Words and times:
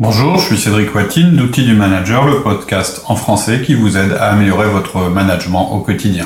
Bonjour, 0.00 0.38
je 0.38 0.44
suis 0.44 0.58
Cédric 0.58 0.94
Watine 0.94 1.34
d'Outils 1.34 1.64
du 1.64 1.74
Manager, 1.74 2.24
le 2.24 2.40
podcast 2.40 3.02
en 3.08 3.16
français 3.16 3.62
qui 3.62 3.74
vous 3.74 3.96
aide 3.96 4.12
à 4.12 4.30
améliorer 4.30 4.68
votre 4.68 5.08
management 5.10 5.72
au 5.72 5.80
quotidien. 5.80 6.24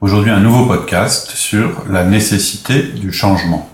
Aujourd'hui, 0.00 0.32
un 0.32 0.40
nouveau 0.40 0.66
podcast 0.66 1.30
sur 1.30 1.84
la 1.88 2.02
nécessité 2.02 2.82
du 2.82 3.12
changement. 3.12 3.70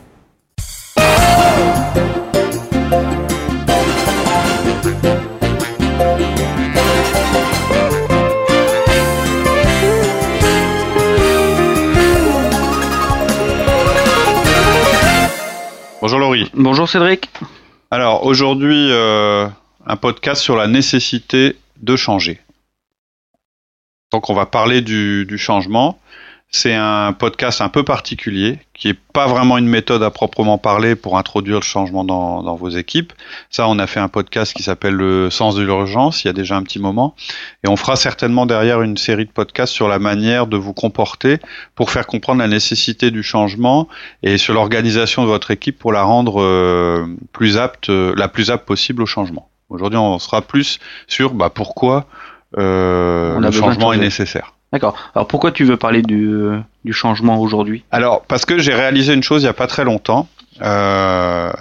Bonjour 16.02 16.18
Laurie. 16.18 16.50
Bonjour 16.52 16.86
Cédric. 16.86 17.30
Alors 17.94 18.26
aujourd'hui, 18.26 18.88
euh, 18.90 19.46
un 19.86 19.96
podcast 19.96 20.42
sur 20.42 20.56
la 20.56 20.66
nécessité 20.66 21.56
de 21.80 21.94
changer. 21.94 22.40
Donc 24.10 24.30
on 24.30 24.34
va 24.34 24.46
parler 24.46 24.80
du, 24.80 25.24
du 25.26 25.38
changement. 25.38 26.00
C'est 26.56 26.72
un 26.72 27.12
podcast 27.12 27.60
un 27.62 27.68
peu 27.68 27.82
particulier, 27.82 28.60
qui 28.74 28.86
est 28.88 28.98
pas 29.12 29.26
vraiment 29.26 29.58
une 29.58 29.66
méthode 29.66 30.04
à 30.04 30.10
proprement 30.12 30.56
parler 30.56 30.94
pour 30.94 31.18
introduire 31.18 31.56
le 31.56 31.64
changement 31.64 32.04
dans, 32.04 32.44
dans 32.44 32.54
vos 32.54 32.68
équipes. 32.68 33.12
Ça, 33.50 33.66
on 33.66 33.80
a 33.80 33.88
fait 33.88 33.98
un 33.98 34.06
podcast 34.06 34.54
qui 34.54 34.62
s'appelle 34.62 34.94
Le 34.94 35.30
sens 35.30 35.56
de 35.56 35.64
l'urgence, 35.64 36.22
il 36.22 36.28
y 36.28 36.30
a 36.30 36.32
déjà 36.32 36.54
un 36.54 36.62
petit 36.62 36.78
moment. 36.78 37.16
Et 37.64 37.68
on 37.68 37.74
fera 37.74 37.96
certainement 37.96 38.46
derrière 38.46 38.82
une 38.82 38.96
série 38.96 39.24
de 39.24 39.32
podcasts 39.32 39.72
sur 39.72 39.88
la 39.88 39.98
manière 39.98 40.46
de 40.46 40.56
vous 40.56 40.72
comporter 40.72 41.38
pour 41.74 41.90
faire 41.90 42.06
comprendre 42.06 42.38
la 42.38 42.46
nécessité 42.46 43.10
du 43.10 43.24
changement 43.24 43.88
et 44.22 44.38
sur 44.38 44.54
l'organisation 44.54 45.22
de 45.22 45.26
votre 45.26 45.50
équipe 45.50 45.76
pour 45.76 45.92
la 45.92 46.04
rendre 46.04 46.40
euh, 46.40 47.04
plus 47.32 47.58
apte, 47.58 47.88
euh, 47.88 48.14
la 48.16 48.28
plus 48.28 48.52
apte 48.52 48.64
possible 48.64 49.02
au 49.02 49.06
changement. 49.06 49.50
Aujourd'hui, 49.70 49.98
on 49.98 50.20
sera 50.20 50.40
plus 50.40 50.78
sur 51.08 51.34
bah, 51.34 51.50
pourquoi 51.50 52.06
euh, 52.56 53.40
le 53.40 53.50
changement 53.50 53.92
est 53.92 53.98
nécessaire. 53.98 54.54
D'accord. 54.74 54.96
Alors 55.14 55.28
pourquoi 55.28 55.52
tu 55.52 55.62
veux 55.62 55.76
parler 55.76 56.02
du, 56.02 56.48
du 56.84 56.92
changement 56.92 57.40
aujourd'hui? 57.40 57.84
Alors, 57.92 58.22
parce 58.22 58.44
que 58.44 58.58
j'ai 58.58 58.74
réalisé 58.74 59.14
une 59.14 59.22
chose 59.22 59.42
il 59.42 59.44
n'y 59.44 59.50
a 59.50 59.54
pas 59.54 59.68
très 59.68 59.84
longtemps. 59.84 60.26
Euh, 60.62 61.52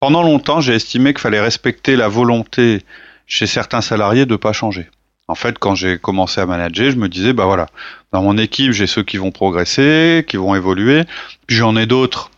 pendant 0.00 0.24
longtemps, 0.24 0.60
j'ai 0.60 0.74
estimé 0.74 1.12
qu'il 1.12 1.20
fallait 1.20 1.40
respecter 1.40 1.94
la 1.94 2.08
volonté 2.08 2.82
chez 3.28 3.46
certains 3.46 3.80
salariés 3.80 4.26
de 4.26 4.32
ne 4.32 4.36
pas 4.38 4.52
changer. 4.52 4.88
En 5.28 5.36
fait, 5.36 5.56
quand 5.60 5.76
j'ai 5.76 5.98
commencé 5.98 6.40
à 6.40 6.46
manager, 6.46 6.90
je 6.90 6.96
me 6.96 7.08
disais, 7.08 7.32
bah 7.32 7.44
voilà, 7.44 7.68
dans 8.12 8.22
mon 8.22 8.36
équipe, 8.38 8.72
j'ai 8.72 8.88
ceux 8.88 9.04
qui 9.04 9.18
vont 9.18 9.30
progresser, 9.30 10.24
qui 10.26 10.36
vont 10.36 10.56
évoluer, 10.56 11.04
puis 11.46 11.54
j'en 11.54 11.76
ai 11.76 11.86
d'autres 11.86 12.32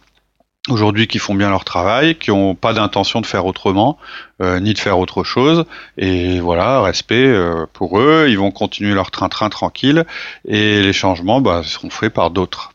aujourd'hui 0.69 1.07
qui 1.07 1.19
font 1.19 1.35
bien 1.35 1.51
leur 1.51 1.65
travail, 1.65 2.17
qui 2.17 2.31
n'ont 2.31 2.55
pas 2.55 2.73
d'intention 2.73 3.21
de 3.21 3.27
faire 3.27 3.47
autrement, 3.47 3.99
euh, 4.43 4.61
ni 4.61 4.75
de 4.75 4.79
faire 4.79 4.99
autre 4.99 5.25
chose. 5.25 5.65
Et 5.97 6.41
voilà, 6.41 6.81
respect 6.81 7.27
euh, 7.27 7.67
pour 7.73 8.01
eux, 8.01 8.27
ils 8.29 8.39
vont 8.39 8.51
continuer 8.51 8.95
leur 8.95 9.11
train-train 9.11 9.49
tranquille, 9.49 10.05
et 10.47 10.83
les 10.83 10.93
changements 10.93 11.41
bah, 11.41 11.63
seront 11.65 11.91
faits 11.91 12.13
par 12.13 12.31
d'autres. 12.31 12.73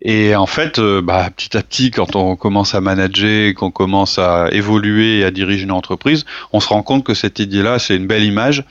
Et 0.00 0.36
en 0.36 0.46
fait, 0.46 0.78
euh, 0.78 1.02
bah, 1.02 1.28
petit 1.36 1.56
à 1.56 1.62
petit, 1.62 1.90
quand 1.90 2.14
on 2.14 2.36
commence 2.36 2.74
à 2.74 2.80
manager, 2.80 3.52
qu'on 3.54 3.72
commence 3.72 4.18
à 4.18 4.48
évoluer 4.52 5.18
et 5.18 5.24
à 5.24 5.32
diriger 5.32 5.64
une 5.64 5.72
entreprise, 5.72 6.24
on 6.52 6.60
se 6.60 6.68
rend 6.68 6.82
compte 6.82 7.02
que 7.02 7.14
cette 7.14 7.40
idée-là, 7.40 7.80
c'est 7.80 7.96
une 7.96 8.06
belle 8.06 8.22
image, 8.22 8.62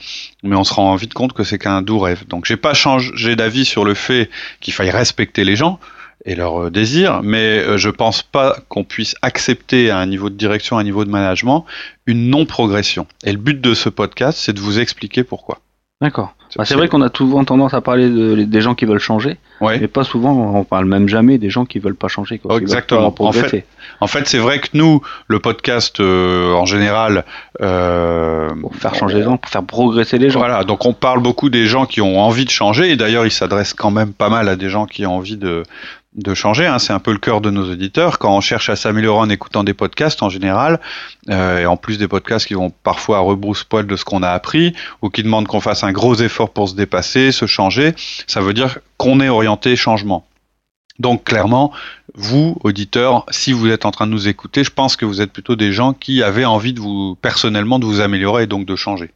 mais 0.42 0.56
on 0.56 0.64
se 0.64 0.72
rend 0.72 0.94
vite 0.96 1.12
compte 1.12 1.34
que 1.34 1.44
c'est 1.44 1.58
qu'un 1.58 1.82
doux 1.82 1.98
rêve. 1.98 2.26
Donc, 2.28 2.46
j'ai 2.46 2.56
pas 2.56 2.72
changé 2.72 3.36
d'avis 3.36 3.66
sur 3.66 3.84
le 3.84 3.92
fait 3.92 4.30
qu'il 4.60 4.72
faille 4.72 4.90
respecter 4.90 5.44
les 5.44 5.56
gens 5.56 5.78
et 6.24 6.34
leurs 6.34 6.64
euh, 6.64 6.70
désirs, 6.70 7.20
mais 7.22 7.58
euh, 7.58 7.76
je 7.78 7.90
pense 7.90 8.22
pas 8.22 8.56
qu'on 8.68 8.84
puisse 8.84 9.14
accepter 9.22 9.90
à 9.90 9.98
un 9.98 10.06
niveau 10.06 10.30
de 10.30 10.34
direction, 10.34 10.76
à 10.78 10.80
un 10.80 10.84
niveau 10.84 11.04
de 11.04 11.10
management, 11.10 11.64
une 12.06 12.28
non-progression. 12.30 13.06
Et 13.24 13.32
le 13.32 13.38
but 13.38 13.60
de 13.60 13.74
ce 13.74 13.88
podcast, 13.88 14.38
c'est 14.40 14.52
de 14.52 14.60
vous 14.60 14.78
expliquer 14.80 15.22
pourquoi. 15.24 15.58
D'accord. 16.00 16.34
Bah, 16.56 16.64
c'est 16.64 16.76
vrai 16.76 16.86
qu'on 16.88 17.02
a 17.02 17.10
souvent 17.14 17.44
tendance 17.44 17.74
à 17.74 17.80
parler 17.80 18.08
de- 18.08 18.44
des 18.44 18.60
gens 18.60 18.74
qui 18.76 18.84
veulent 18.84 19.00
changer, 19.00 19.36
Ouais. 19.60 19.78
mais 19.80 19.88
pas 19.88 20.04
souvent, 20.04 20.54
on 20.56 20.62
parle 20.64 20.84
même 20.86 21.08
jamais 21.08 21.38
des 21.38 21.50
gens 21.50 21.64
qui 21.66 21.78
veulent 21.80 21.96
pas 21.96 22.06
changer. 22.08 22.38
Quoi, 22.38 22.54
Oh, 22.54 22.58
exactement. 22.58 23.10
pas 23.10 23.30
progresser. 23.30 23.64
En 24.00 24.06
fait, 24.06 24.26
c'est 24.28 24.38
vrai 24.38 24.60
que 24.60 24.68
nous, 24.74 25.02
le 25.26 25.40
podcast, 25.40 25.98
euh, 26.00 26.52
en 26.54 26.66
général, 26.66 27.24
euh, 27.60 28.48
Pour 28.60 28.74
faire 28.76 28.94
changer 28.94 29.16
les 29.18 29.22
gens, 29.24 29.36
pour 29.36 29.50
faire 29.50 29.64
progresser 29.64 30.18
les 30.18 30.30
gens. 30.30 30.38
Voilà, 30.38 30.64
donc 30.64 30.86
on 30.86 30.92
parle 30.94 31.20
beaucoup 31.20 31.50
des 31.50 31.66
gens 31.66 31.84
qui 31.84 32.00
ont 32.00 32.20
envie 32.20 32.44
de 32.44 32.50
changer, 32.50 32.90
et 32.92 32.96
d'ailleurs 32.96 33.26
il 33.26 33.30
s'adresse 33.32 33.74
quand 33.74 33.90
même 33.90 34.12
pas 34.12 34.28
mal 34.30 34.48
à 34.48 34.56
des 34.56 34.68
gens 34.70 34.86
qui 34.86 35.04
ont 35.04 35.16
envie 35.16 35.36
de, 35.36 35.64
de 36.18 36.34
changer, 36.34 36.66
hein. 36.66 36.78
c'est 36.78 36.92
un 36.92 36.98
peu 36.98 37.12
le 37.12 37.18
cœur 37.18 37.40
de 37.40 37.50
nos 37.50 37.70
auditeurs. 37.70 38.18
Quand 38.18 38.36
on 38.36 38.40
cherche 38.40 38.68
à 38.68 38.76
s'améliorer 38.76 39.20
en 39.20 39.30
écoutant 39.30 39.62
des 39.62 39.72
podcasts 39.72 40.22
en 40.22 40.28
général, 40.28 40.80
euh, 41.30 41.60
et 41.60 41.66
en 41.66 41.76
plus 41.76 41.96
des 41.96 42.08
podcasts 42.08 42.46
qui 42.46 42.54
vont 42.54 42.70
parfois 42.70 43.18
à 43.18 43.20
rebrousse-poil 43.20 43.86
de 43.86 43.96
ce 43.96 44.04
qu'on 44.04 44.22
a 44.22 44.30
appris, 44.30 44.74
ou 45.00 45.10
qui 45.10 45.22
demandent 45.22 45.46
qu'on 45.46 45.60
fasse 45.60 45.84
un 45.84 45.92
gros 45.92 46.16
effort 46.16 46.50
pour 46.50 46.68
se 46.68 46.74
dépasser, 46.74 47.30
se 47.30 47.46
changer, 47.46 47.94
ça 48.26 48.40
veut 48.40 48.52
dire 48.52 48.78
qu'on 48.96 49.20
est 49.20 49.28
orienté 49.28 49.76
changement. 49.76 50.26
Donc 50.98 51.22
clairement, 51.22 51.72
vous, 52.14 52.58
auditeurs, 52.64 53.24
si 53.30 53.52
vous 53.52 53.68
êtes 53.68 53.86
en 53.86 53.92
train 53.92 54.08
de 54.08 54.12
nous 54.12 54.26
écouter, 54.26 54.64
je 54.64 54.70
pense 54.70 54.96
que 54.96 55.04
vous 55.04 55.20
êtes 55.20 55.32
plutôt 55.32 55.54
des 55.54 55.72
gens 55.72 55.92
qui 55.92 56.24
avaient 56.24 56.44
envie 56.44 56.72
de 56.72 56.80
vous, 56.80 57.16
personnellement, 57.22 57.78
de 57.78 57.84
vous 57.84 58.00
améliorer 58.00 58.42
et 58.42 58.46
donc 58.48 58.66
de 58.66 58.74
changer. 58.74 59.12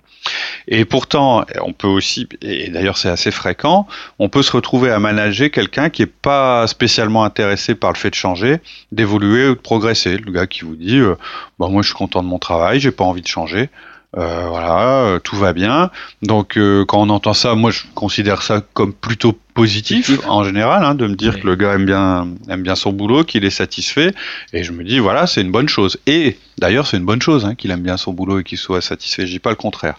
Et 0.68 0.84
pourtant, 0.84 1.44
on 1.62 1.72
peut 1.72 1.88
aussi, 1.88 2.28
et 2.40 2.68
d'ailleurs 2.70 2.98
c'est 2.98 3.08
assez 3.08 3.30
fréquent, 3.30 3.86
on 4.18 4.28
peut 4.28 4.42
se 4.42 4.52
retrouver 4.52 4.90
à 4.90 4.98
manager 4.98 5.50
quelqu'un 5.50 5.90
qui 5.90 6.02
est 6.02 6.06
pas 6.06 6.66
spécialement 6.66 7.24
intéressé 7.24 7.74
par 7.74 7.92
le 7.92 7.98
fait 7.98 8.10
de 8.10 8.14
changer, 8.14 8.58
d'évoluer 8.92 9.48
ou 9.48 9.54
de 9.54 9.60
progresser. 9.60 10.16
Le 10.18 10.30
gars 10.30 10.46
qui 10.46 10.64
vous 10.64 10.76
dit, 10.76 10.98
euh, 10.98 11.16
bah 11.58 11.68
moi 11.68 11.82
je 11.82 11.88
suis 11.88 11.96
content 11.96 12.22
de 12.22 12.28
mon 12.28 12.38
travail, 12.38 12.80
j'ai 12.80 12.92
pas 12.92 13.04
envie 13.04 13.22
de 13.22 13.28
changer. 13.28 13.70
Euh, 14.18 14.46
voilà, 14.48 15.04
euh, 15.06 15.18
tout 15.18 15.36
va 15.36 15.54
bien. 15.54 15.90
Donc 16.20 16.58
euh, 16.58 16.84
quand 16.84 16.98
on 17.00 17.08
entend 17.08 17.32
ça, 17.32 17.54
moi 17.54 17.70
je 17.70 17.80
considère 17.94 18.42
ça 18.42 18.60
comme 18.74 18.92
plutôt 18.92 19.32
positif 19.54 20.06
Positif. 20.06 20.28
en 20.28 20.44
général, 20.44 20.84
hein, 20.84 20.94
de 20.94 21.06
me 21.06 21.14
dire 21.14 21.32
Oui. 21.34 21.40
que 21.40 21.46
le 21.46 21.56
gars 21.56 21.72
aime 21.74 21.86
bien 21.86 22.28
aime 22.50 22.62
bien 22.62 22.74
son 22.74 22.92
boulot, 22.92 23.24
qu'il 23.24 23.44
est 23.46 23.50
satisfait, 23.50 24.12
et 24.52 24.64
je 24.64 24.72
me 24.72 24.84
dis 24.84 24.98
voilà 24.98 25.26
c'est 25.26 25.40
une 25.40 25.50
bonne 25.50 25.68
chose. 25.68 25.98
Et 26.06 26.36
d'ailleurs 26.58 26.86
c'est 26.86 26.98
une 26.98 27.06
bonne 27.06 27.22
chose 27.22 27.46
hein, 27.46 27.54
qu'il 27.54 27.70
aime 27.70 27.82
bien 27.82 27.96
son 27.96 28.12
boulot 28.12 28.40
et 28.40 28.44
qu'il 28.44 28.58
soit 28.58 28.82
satisfait. 28.82 29.26
Je 29.26 29.32
dis 29.32 29.38
pas 29.38 29.50
le 29.50 29.56
contraire. 29.56 29.96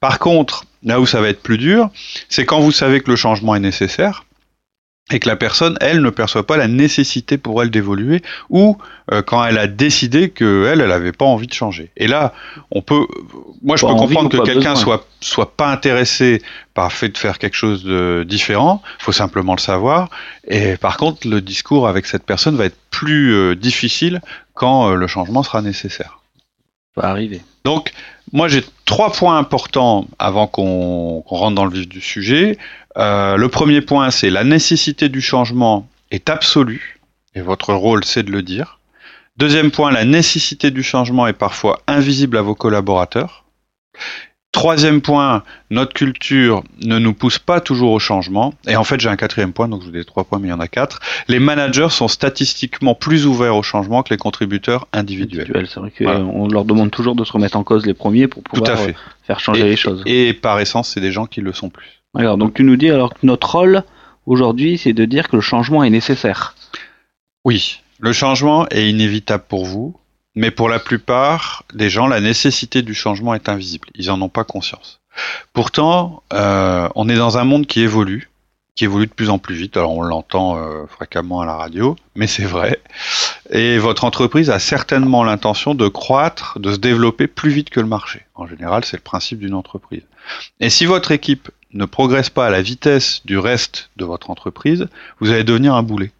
Par 0.00 0.18
contre, 0.18 0.64
là 0.82 1.00
où 1.00 1.06
ça 1.06 1.22
va 1.22 1.28
être 1.30 1.42
plus 1.42 1.56
dur, 1.58 1.88
c'est 2.28 2.44
quand 2.44 2.60
vous 2.60 2.72
savez 2.72 3.00
que 3.00 3.10
le 3.10 3.16
changement 3.16 3.54
est 3.54 3.60
nécessaire 3.60 4.23
et 5.12 5.18
que 5.18 5.28
la 5.28 5.36
personne, 5.36 5.76
elle, 5.82 6.00
ne 6.00 6.08
perçoit 6.08 6.46
pas 6.46 6.56
la 6.56 6.66
nécessité 6.66 7.36
pour 7.36 7.62
elle 7.62 7.70
d'évoluer, 7.70 8.22
ou 8.48 8.78
euh, 9.12 9.20
quand 9.20 9.44
elle 9.44 9.58
a 9.58 9.66
décidé 9.66 10.30
que 10.30 10.66
elle, 10.66 10.80
elle 10.80 10.92
avait 10.92 11.12
pas 11.12 11.26
envie 11.26 11.46
de 11.46 11.52
changer. 11.52 11.90
Et 11.98 12.06
là, 12.06 12.32
on 12.70 12.80
peut, 12.80 13.06
moi, 13.62 13.76
je 13.76 13.82
Pas 13.82 13.92
peux 13.92 13.98
comprendre 13.98 14.30
que 14.30 14.38
quelqu'un 14.38 14.74
soit 14.74 15.06
soit 15.20 15.56
pas 15.56 15.70
intéressé 15.70 16.42
par 16.72 16.86
le 16.86 16.90
fait 16.90 17.08
de 17.10 17.18
faire 17.18 17.38
quelque 17.38 17.56
chose 17.56 17.84
de 17.84 18.24
différent. 18.26 18.82
Il 19.00 19.04
faut 19.04 19.12
simplement 19.12 19.54
le 19.54 19.60
savoir. 19.60 20.08
Et 20.48 20.76
par 20.78 20.96
contre, 20.96 21.28
le 21.28 21.40
discours 21.40 21.86
avec 21.86 22.06
cette 22.06 22.24
personne 22.24 22.56
va 22.56 22.64
être 22.64 22.78
plus 22.90 23.34
euh, 23.34 23.54
difficile 23.54 24.22
quand 24.54 24.90
euh, 24.90 24.94
le 24.94 25.06
changement 25.06 25.42
sera 25.42 25.60
nécessaire. 25.60 26.23
Va. 26.96 27.16
Donc, 27.64 27.92
moi, 28.32 28.48
j'ai 28.48 28.64
trois 28.84 29.12
points 29.12 29.38
importants 29.38 30.06
avant 30.18 30.46
qu'on 30.46 31.22
qu'on 31.26 31.36
rentre 31.36 31.54
dans 31.54 31.64
le 31.64 31.72
vif 31.72 31.88
du 31.88 32.00
sujet. 32.00 32.58
Euh, 32.96 33.36
le 33.36 33.48
premier 33.48 33.80
point, 33.80 34.10
c'est 34.10 34.30
la 34.30 34.44
nécessité 34.44 35.08
du 35.08 35.20
changement 35.20 35.88
est 36.10 36.30
absolue, 36.30 37.00
et 37.34 37.40
votre 37.40 37.72
rôle, 37.74 38.04
c'est 38.04 38.22
de 38.22 38.30
le 38.30 38.42
dire. 38.42 38.78
Deuxième 39.36 39.72
point, 39.72 39.90
la 39.90 40.04
nécessité 40.04 40.70
du 40.70 40.84
changement 40.84 41.26
est 41.26 41.32
parfois 41.32 41.80
invisible 41.88 42.36
à 42.36 42.42
vos 42.42 42.54
collaborateurs. 42.54 43.44
Troisième 44.54 45.00
point, 45.00 45.42
notre 45.70 45.92
culture 45.92 46.62
ne 46.84 47.00
nous 47.00 47.12
pousse 47.12 47.40
pas 47.40 47.60
toujours 47.60 47.90
au 47.90 47.98
changement. 47.98 48.54
Et 48.68 48.76
en 48.76 48.84
fait, 48.84 49.00
j'ai 49.00 49.08
un 49.08 49.16
quatrième 49.16 49.52
point, 49.52 49.66
donc 49.66 49.80
je 49.82 49.86
vous 49.86 49.92
dis 49.92 50.04
trois 50.04 50.22
points, 50.22 50.38
mais 50.38 50.46
il 50.46 50.50
y 50.52 50.54
en 50.54 50.60
a 50.60 50.68
quatre. 50.68 51.00
Les 51.26 51.40
managers 51.40 51.88
sont 51.90 52.06
statistiquement 52.06 52.94
plus 52.94 53.26
ouverts 53.26 53.56
au 53.56 53.64
changement 53.64 54.04
que 54.04 54.14
les 54.14 54.16
contributeurs 54.16 54.86
individuels. 54.92 55.40
Individuel, 55.56 55.66
C'est 55.68 55.80
vrai 55.80 55.90
qu'on 55.90 56.04
Voilà. 56.04 56.52
leur 56.52 56.64
demande 56.64 56.92
toujours 56.92 57.16
de 57.16 57.24
se 57.24 57.32
remettre 57.32 57.56
en 57.56 57.64
cause 57.64 57.84
les 57.84 57.94
premiers 57.94 58.28
pour 58.28 58.44
Tout 58.44 58.52
pouvoir 58.60 58.70
à 58.70 58.76
fait. 58.76 58.90
euh, 58.92 59.24
faire 59.26 59.40
changer 59.40 59.62
et, 59.62 59.70
les 59.70 59.76
choses. 59.76 60.02
Et 60.06 60.32
par 60.32 60.60
essence, 60.60 60.88
c'est 60.90 61.00
des 61.00 61.10
gens 61.10 61.26
qui 61.26 61.40
le 61.40 61.52
sont 61.52 61.68
plus. 61.68 62.02
Alors, 62.14 62.38
donc 62.38 62.54
tu 62.54 62.62
nous 62.62 62.76
dis 62.76 62.90
alors 62.90 63.12
que 63.14 63.26
notre 63.26 63.50
rôle 63.56 63.82
aujourd'hui, 64.26 64.78
c'est 64.78 64.92
de 64.92 65.04
dire 65.04 65.28
que 65.28 65.34
le 65.34 65.42
changement 65.42 65.82
est 65.82 65.90
nécessaire. 65.90 66.54
Oui, 67.44 67.80
le 67.98 68.12
changement 68.12 68.68
est 68.68 68.88
inévitable 68.88 69.42
pour 69.48 69.66
vous, 69.66 69.96
mais 70.34 70.50
pour 70.50 70.68
la 70.68 70.78
plupart 70.78 71.64
des 71.72 71.90
gens, 71.90 72.06
la 72.06 72.20
nécessité 72.20 72.82
du 72.82 72.94
changement 72.94 73.34
est 73.34 73.48
invisible. 73.48 73.88
Ils 73.94 74.10
en 74.10 74.20
ont 74.20 74.28
pas 74.28 74.44
conscience. 74.44 75.00
Pourtant, 75.52 76.22
euh, 76.32 76.88
on 76.94 77.08
est 77.08 77.16
dans 77.16 77.38
un 77.38 77.44
monde 77.44 77.66
qui 77.66 77.80
évolue, 77.80 78.30
qui 78.74 78.84
évolue 78.84 79.06
de 79.06 79.12
plus 79.12 79.30
en 79.30 79.38
plus 79.38 79.54
vite. 79.54 79.76
Alors 79.76 79.92
on 79.92 80.02
l'entend 80.02 80.56
euh, 80.56 80.86
fréquemment 80.86 81.40
à 81.40 81.46
la 81.46 81.54
radio, 81.54 81.96
mais 82.16 82.26
c'est 82.26 82.44
vrai. 82.44 82.80
Et 83.50 83.78
votre 83.78 84.04
entreprise 84.04 84.50
a 84.50 84.58
certainement 84.58 85.22
l'intention 85.22 85.74
de 85.74 85.86
croître, 85.86 86.58
de 86.58 86.72
se 86.72 86.78
développer 86.78 87.28
plus 87.28 87.50
vite 87.50 87.70
que 87.70 87.80
le 87.80 87.86
marché. 87.86 88.22
En 88.34 88.46
général, 88.46 88.84
c'est 88.84 88.96
le 88.96 89.02
principe 89.02 89.38
d'une 89.38 89.54
entreprise. 89.54 90.02
Et 90.58 90.70
si 90.70 90.86
votre 90.86 91.12
équipe 91.12 91.50
ne 91.72 91.84
progresse 91.84 92.30
pas 92.30 92.46
à 92.46 92.50
la 92.50 92.62
vitesse 92.62 93.22
du 93.24 93.38
reste 93.38 93.90
de 93.96 94.04
votre 94.04 94.30
entreprise, 94.30 94.88
vous 95.20 95.30
allez 95.30 95.44
devenir 95.44 95.74
un 95.74 95.82
boulet. 95.82 96.10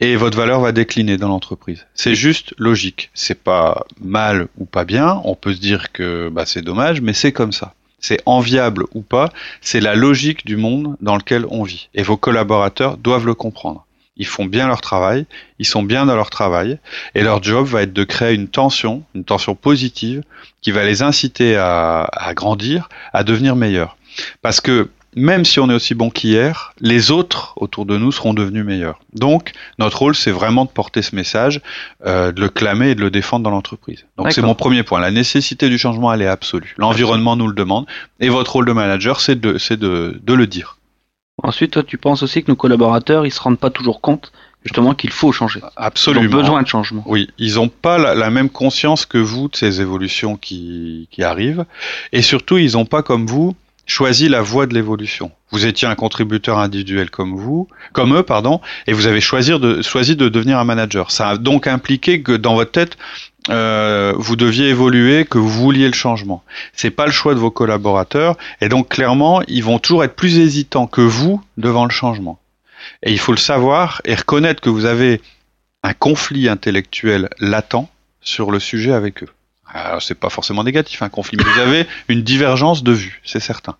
Et 0.00 0.16
votre 0.16 0.38
valeur 0.38 0.60
va 0.60 0.72
décliner 0.72 1.16
dans 1.16 1.28
l'entreprise. 1.28 1.86
C'est 1.94 2.14
juste 2.14 2.54
logique. 2.56 3.10
C'est 3.14 3.42
pas 3.42 3.84
mal 4.00 4.48
ou 4.56 4.64
pas 4.64 4.84
bien. 4.84 5.20
On 5.24 5.34
peut 5.34 5.54
se 5.54 5.60
dire 5.60 5.92
que 5.92 6.28
bah, 6.28 6.46
c'est 6.46 6.62
dommage, 6.62 7.00
mais 7.00 7.14
c'est 7.14 7.32
comme 7.32 7.52
ça. 7.52 7.74
C'est 7.98 8.22
enviable 8.26 8.84
ou 8.94 9.02
pas. 9.02 9.32
C'est 9.60 9.80
la 9.80 9.96
logique 9.96 10.46
du 10.46 10.56
monde 10.56 10.96
dans 11.00 11.16
lequel 11.16 11.46
on 11.50 11.64
vit. 11.64 11.88
Et 11.94 12.02
vos 12.02 12.16
collaborateurs 12.16 12.96
doivent 12.96 13.26
le 13.26 13.34
comprendre. 13.34 13.84
Ils 14.16 14.26
font 14.26 14.46
bien 14.46 14.66
leur 14.66 14.80
travail, 14.80 15.26
ils 15.60 15.66
sont 15.66 15.84
bien 15.84 16.04
dans 16.04 16.16
leur 16.16 16.30
travail, 16.30 16.78
et 17.14 17.22
leur 17.22 17.40
job 17.40 17.66
va 17.66 17.82
être 17.82 17.92
de 17.92 18.02
créer 18.02 18.34
une 18.34 18.48
tension, 18.48 19.04
une 19.14 19.22
tension 19.22 19.54
positive, 19.54 20.22
qui 20.60 20.72
va 20.72 20.84
les 20.84 21.02
inciter 21.02 21.56
à, 21.56 22.02
à 22.12 22.34
grandir, 22.34 22.88
à 23.12 23.22
devenir 23.22 23.54
meilleurs. 23.54 23.96
Parce 24.42 24.60
que 24.60 24.90
même 25.18 25.44
si 25.44 25.60
on 25.60 25.68
est 25.68 25.74
aussi 25.74 25.94
bon 25.94 26.10
qu'hier, 26.10 26.72
les 26.80 27.10
autres 27.10 27.52
autour 27.56 27.86
de 27.86 27.96
nous 27.96 28.12
seront 28.12 28.34
devenus 28.34 28.64
meilleurs. 28.64 29.00
Donc, 29.12 29.52
notre 29.78 29.98
rôle, 29.98 30.14
c'est 30.14 30.30
vraiment 30.30 30.64
de 30.64 30.70
porter 30.70 31.02
ce 31.02 31.14
message, 31.14 31.60
euh, 32.06 32.32
de 32.32 32.40
le 32.40 32.48
clamer 32.48 32.90
et 32.90 32.94
de 32.94 33.00
le 33.00 33.10
défendre 33.10 33.42
dans 33.44 33.50
l'entreprise. 33.50 34.06
Donc, 34.16 34.32
c'est 34.32 34.42
mon 34.42 34.54
premier 34.54 34.82
point. 34.82 35.00
La 35.00 35.10
nécessité 35.10 35.68
du 35.68 35.78
changement, 35.78 36.12
elle 36.12 36.22
est 36.22 36.26
absolue. 36.26 36.74
L'environnement 36.78 37.36
nous 37.36 37.48
le 37.48 37.54
demande, 37.54 37.86
et 38.20 38.28
votre 38.28 38.52
rôle 38.52 38.66
de 38.66 38.72
manager, 38.72 39.20
c'est 39.20 39.38
de, 39.38 39.58
c'est 39.58 39.78
de, 39.78 40.20
de 40.22 40.34
le 40.34 40.46
dire. 40.46 40.78
Ensuite, 41.42 41.72
toi, 41.72 41.82
tu 41.82 41.98
penses 41.98 42.22
aussi 42.22 42.42
que 42.42 42.50
nos 42.50 42.56
collaborateurs, 42.56 43.26
ils 43.26 43.30
se 43.30 43.40
rendent 43.40 43.58
pas 43.58 43.70
toujours 43.70 44.00
compte 44.00 44.32
justement 44.64 44.94
qu'il 44.94 45.10
faut 45.10 45.32
changer. 45.32 45.60
Absolument. 45.76 46.24
Ils 46.24 46.34
ont 46.34 46.40
besoin 46.40 46.62
de 46.62 46.68
changement. 46.68 47.02
Oui, 47.06 47.28
ils 47.38 47.54
n'ont 47.54 47.68
pas 47.68 47.96
la, 47.96 48.14
la, 48.14 48.30
même 48.30 48.50
conscience 48.50 49.06
que 49.06 49.18
vous 49.18 49.48
de 49.48 49.56
ces 49.56 49.80
évolutions 49.80 50.36
qui, 50.36 51.08
qui 51.10 51.22
arrivent, 51.22 51.64
et 52.12 52.22
surtout, 52.22 52.58
ils 52.58 52.72
n'ont 52.72 52.86
pas 52.86 53.02
comme 53.02 53.26
vous 53.26 53.54
choisi 53.88 54.28
la 54.28 54.42
voie 54.42 54.66
de 54.66 54.74
l'évolution. 54.74 55.32
Vous 55.50 55.66
étiez 55.66 55.88
un 55.88 55.94
contributeur 55.94 56.58
individuel 56.58 57.10
comme 57.10 57.34
vous, 57.34 57.66
comme 57.92 58.14
eux, 58.14 58.22
pardon, 58.22 58.60
et 58.86 58.92
vous 58.92 59.06
avez 59.06 59.20
choisi 59.20 59.50
de, 59.58 59.82
choisi 59.82 60.14
de 60.14 60.28
devenir 60.28 60.58
un 60.58 60.64
manager. 60.64 61.10
Ça 61.10 61.30
a 61.30 61.36
donc 61.36 61.66
impliqué 61.66 62.22
que 62.22 62.32
dans 62.32 62.54
votre 62.54 62.70
tête, 62.70 62.98
euh, 63.48 64.12
vous 64.16 64.36
deviez 64.36 64.68
évoluer, 64.68 65.24
que 65.24 65.38
vous 65.38 65.48
vouliez 65.48 65.86
le 65.86 65.94
changement. 65.94 66.44
C'est 66.74 66.90
pas 66.90 67.06
le 67.06 67.12
choix 67.12 67.34
de 67.34 67.40
vos 67.40 67.50
collaborateurs, 67.50 68.36
et 68.60 68.68
donc 68.68 68.90
clairement, 68.90 69.42
ils 69.48 69.64
vont 69.64 69.78
toujours 69.78 70.04
être 70.04 70.14
plus 70.14 70.38
hésitants 70.38 70.86
que 70.86 71.00
vous 71.00 71.42
devant 71.56 71.86
le 71.86 71.90
changement. 71.90 72.38
Et 73.02 73.10
il 73.10 73.18
faut 73.18 73.32
le 73.32 73.38
savoir 73.38 74.02
et 74.04 74.14
reconnaître 74.14 74.60
que 74.60 74.70
vous 74.70 74.84
avez 74.84 75.20
un 75.82 75.94
conflit 75.94 76.48
intellectuel 76.48 77.30
latent 77.40 77.88
sur 78.20 78.50
le 78.50 78.60
sujet 78.60 78.92
avec 78.92 79.22
eux. 79.22 79.28
Alors, 79.72 80.02
c'est 80.02 80.14
pas 80.14 80.30
forcément 80.30 80.64
négatif 80.64 81.02
un 81.02 81.08
conflit, 81.08 81.36
mais 81.36 81.44
vous 81.44 81.60
avez 81.60 81.86
une 82.08 82.22
divergence 82.22 82.82
de 82.82 82.92
vue, 82.92 83.20
c'est 83.24 83.40
certain. 83.40 83.76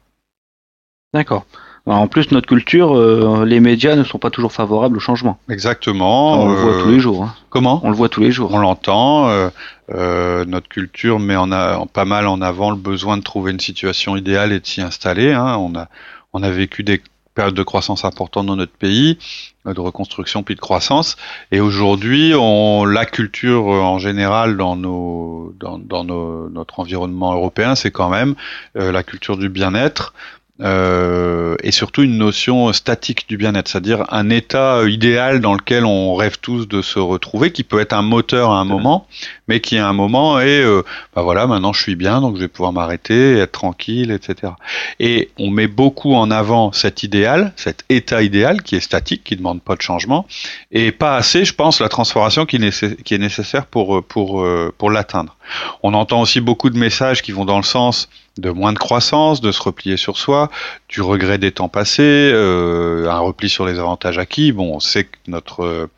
D'accord. 1.14 1.46
En 1.87 2.06
plus, 2.06 2.31
notre 2.32 2.46
culture, 2.46 2.94
euh, 2.94 3.46
les 3.46 3.61
médias 3.61 3.96
ne 3.96 4.05
sont 4.05 4.19
pas 4.19 4.31
toujours 4.31 4.52
favorables 4.52 4.99
au 4.99 5.00
changement. 5.00 5.38
Exactement. 5.49 6.43
On 6.43 6.49
le 6.50 6.55
voit 6.55 6.82
tous 6.82 6.90
les 6.90 7.00
jours. 7.00 7.25
Hein. 7.25 7.35
Comment 7.49 7.81
On 7.82 7.88
le 7.88 7.96
voit 7.96 8.11
tous 8.11 8.20
les 8.20 8.31
jours. 8.31 8.52
On 8.52 8.58
l'entend. 8.58 9.31
Euh, 9.31 9.49
euh, 9.94 10.44
notre 10.44 10.69
culture 10.69 11.19
met 11.19 11.37
en, 11.37 11.50
a, 11.50 11.87
pas 11.87 12.05
mal 12.05 12.26
en 12.26 12.43
avant 12.43 12.70
le 12.70 12.76
besoin 12.76 13.17
de 13.17 13.23
trouver 13.23 13.52
une 13.52 13.61
situation 13.61 14.17
idéale 14.17 14.52
et 14.52 14.61
de 14.61 14.67
s'y 14.67 14.82
installer. 14.82 15.32
Hein. 15.32 15.56
On, 15.56 15.75
a, 15.79 15.88
on 16.34 16.43
a 16.43 16.50
vécu 16.50 16.82
des 16.82 17.00
période 17.38 17.55
de 17.55 17.62
croissance 17.62 18.05
importante 18.05 18.46
dans 18.46 18.56
notre 18.56 18.73
pays, 18.73 19.17
euh, 19.64 19.73
de 19.73 19.79
reconstruction 19.81 20.43
puis 20.43 20.56
de 20.56 20.61
croissance. 20.61 21.17
Et 21.52 21.61
aujourd'hui, 21.61 22.32
on, 22.35 22.85
la 22.85 23.06
culture 23.06 23.73
euh, 23.73 23.81
en 23.81 24.00
général 24.00 24.56
dans, 24.56 24.75
nos, 24.75 25.55
dans, 25.61 25.79
dans 25.79 26.02
nos, 26.02 26.49
notre 26.50 26.81
environnement 26.81 27.32
européen, 27.35 27.76
c'est 27.76 27.93
quand 27.93 28.11
même 28.11 28.35
euh, 28.76 28.90
la 28.90 29.05
culture 29.05 29.37
du 29.37 29.49
bien-être. 29.49 30.14
Euh, 30.60 31.55
et 31.62 31.70
surtout 31.70 32.02
une 32.02 32.19
notion 32.19 32.72
statique 32.72 33.28
du 33.28 33.37
bien-être, 33.37 33.69
c'est-à-dire 33.69 34.05
un 34.08 34.28
état 34.28 34.82
idéal 34.88 35.40
dans 35.40 35.55
lequel 35.55 35.84
on 35.84 36.16
rêve 36.16 36.38
tous 36.40 36.66
de 36.66 36.82
se 36.82 36.99
retrouver, 36.99 37.52
qui 37.52 37.62
peut 37.62 37.78
être 37.78 37.93
un 37.93 38.02
moteur 38.02 38.50
à 38.50 38.58
un 38.58 38.64
moment, 38.64 39.06
mais 39.46 39.60
qui 39.60 39.78
à 39.78 39.87
un 39.87 39.93
moment 39.93 40.40
est, 40.40 40.62
euh, 40.62 40.82
bah 41.14 41.22
voilà, 41.22 41.46
maintenant 41.46 41.72
je 41.72 41.81
suis 41.81 41.94
bien, 41.94 42.20
donc 42.20 42.34
je 42.37 42.40
vais 42.40 42.49
pouvoir 42.49 42.72
m'arrêter, 42.72 43.38
être 43.38 43.52
tranquille, 43.52 44.10
etc. 44.10 44.52
Et 44.99 45.31
on 45.38 45.50
met 45.50 45.69
beaucoup 45.69 46.14
en 46.14 46.28
avant 46.31 46.72
cet 46.72 47.05
idéal, 47.05 47.52
cet 47.55 47.84
état 47.88 48.22
idéal 48.22 48.62
qui 48.62 48.75
est 48.75 48.81
statique, 48.81 49.22
qui 49.22 49.37
demande 49.37 49.62
pas 49.62 49.76
de 49.76 49.82
changement, 49.82 50.26
et 50.72 50.90
pas 50.90 51.16
assez, 51.16 51.44
je 51.44 51.55
pense, 51.55 51.81
la 51.81 51.88
transformation 51.88 52.46
qui, 52.46 52.58
qui 53.05 53.14
est 53.14 53.19
nécessaire 53.19 53.66
pour 53.66 54.05
pour 54.05 54.43
euh, 54.43 54.75
pour 54.76 54.90
l'atteindre. 54.90 55.37
On 55.84 55.94
entend 55.94 56.20
aussi 56.20 56.40
beaucoup 56.40 56.70
de 56.70 56.78
messages 56.78 57.22
qui 57.22 57.32
vont 57.32 57.44
dans 57.44 57.56
le 57.56 57.62
sens 57.62 58.08
de 58.38 58.50
moins 58.50 58.73
de 58.73 58.79
croissance, 58.79 59.40
de 59.40 59.52
se 59.52 59.61
replier 59.61 59.96
sur 59.96 60.17
soi, 60.17 60.50
du 60.88 61.02
regret 61.02 61.38
des 61.38 61.52
temps 61.52 61.69
passés, 61.69 62.31
euh, 62.32 63.11
un 63.11 63.19
repli 63.19 63.49
sur 63.49 63.67
les 63.67 63.79
avantages 63.79 64.19
acquis. 64.19 64.52
Bon, 64.52 64.76
on 64.76 64.81
sait 64.81 65.05
que 65.05 65.17
notre 65.26 65.88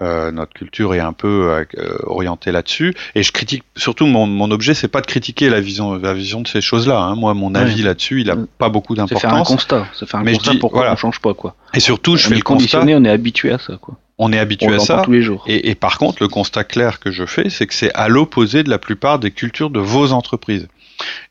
euh, 0.00 0.32
notre 0.32 0.54
culture 0.54 0.94
est 0.94 1.00
un 1.00 1.12
peu 1.12 1.64
euh, 1.76 1.98
orientée 2.04 2.50
là-dessus. 2.50 2.94
Et 3.14 3.22
je 3.22 3.30
critique 3.30 3.64
surtout 3.76 4.06
mon, 4.06 4.26
mon 4.26 4.50
objet, 4.50 4.72
c'est 4.72 4.88
pas 4.88 5.02
de 5.02 5.06
critiquer 5.06 5.50
la 5.50 5.60
vision 5.60 5.96
la 5.96 6.14
vision 6.14 6.40
de 6.40 6.48
ces 6.48 6.62
choses-là. 6.62 6.98
Hein. 6.98 7.14
Moi, 7.14 7.34
mon 7.34 7.54
avis 7.54 7.76
oui. 7.76 7.82
là-dessus, 7.82 8.22
il 8.22 8.30
a 8.30 8.36
pas 8.58 8.70
beaucoup 8.70 8.94
d'importance. 8.94 9.20
C'est 9.20 9.28
faire 9.28 9.36
un 9.36 9.44
constat. 9.44 9.86
Ça 9.92 10.06
fait 10.06 10.16
un 10.16 10.22
Mais 10.22 10.32
constat 10.32 10.52
dis, 10.52 10.58
pourquoi 10.58 10.80
voilà. 10.80 10.94
on 10.94 10.96
change 10.96 11.20
pas 11.20 11.34
quoi. 11.34 11.56
Et 11.74 11.80
surtout, 11.80 12.16
je 12.16 12.26
on 12.26 12.30
fais 12.30 12.36
le 12.36 12.42
constat. 12.42 12.84
on 12.86 13.04
est 13.04 13.10
habitué 13.10 13.52
à 13.52 13.58
ça 13.58 13.76
quoi. 13.78 13.96
On 14.18 14.32
est 14.32 14.38
habitué 14.38 14.68
on 14.68 14.74
à 14.74 14.78
ça. 14.78 15.02
tous 15.04 15.10
les 15.10 15.22
jours. 15.22 15.44
Et, 15.48 15.70
et, 15.70 15.74
par 15.74 15.98
contre, 15.98 16.22
le 16.22 16.28
constat 16.28 16.64
clair 16.64 17.00
que 17.00 17.10
je 17.10 17.26
fais, 17.26 17.50
c'est 17.50 17.66
que 17.66 17.74
c'est 17.74 17.92
à 17.94 18.08
l'opposé 18.08 18.62
de 18.62 18.70
la 18.70 18.78
plupart 18.78 19.18
des 19.18 19.30
cultures 19.32 19.70
de 19.70 19.80
vos 19.80 20.12
entreprises. 20.12 20.68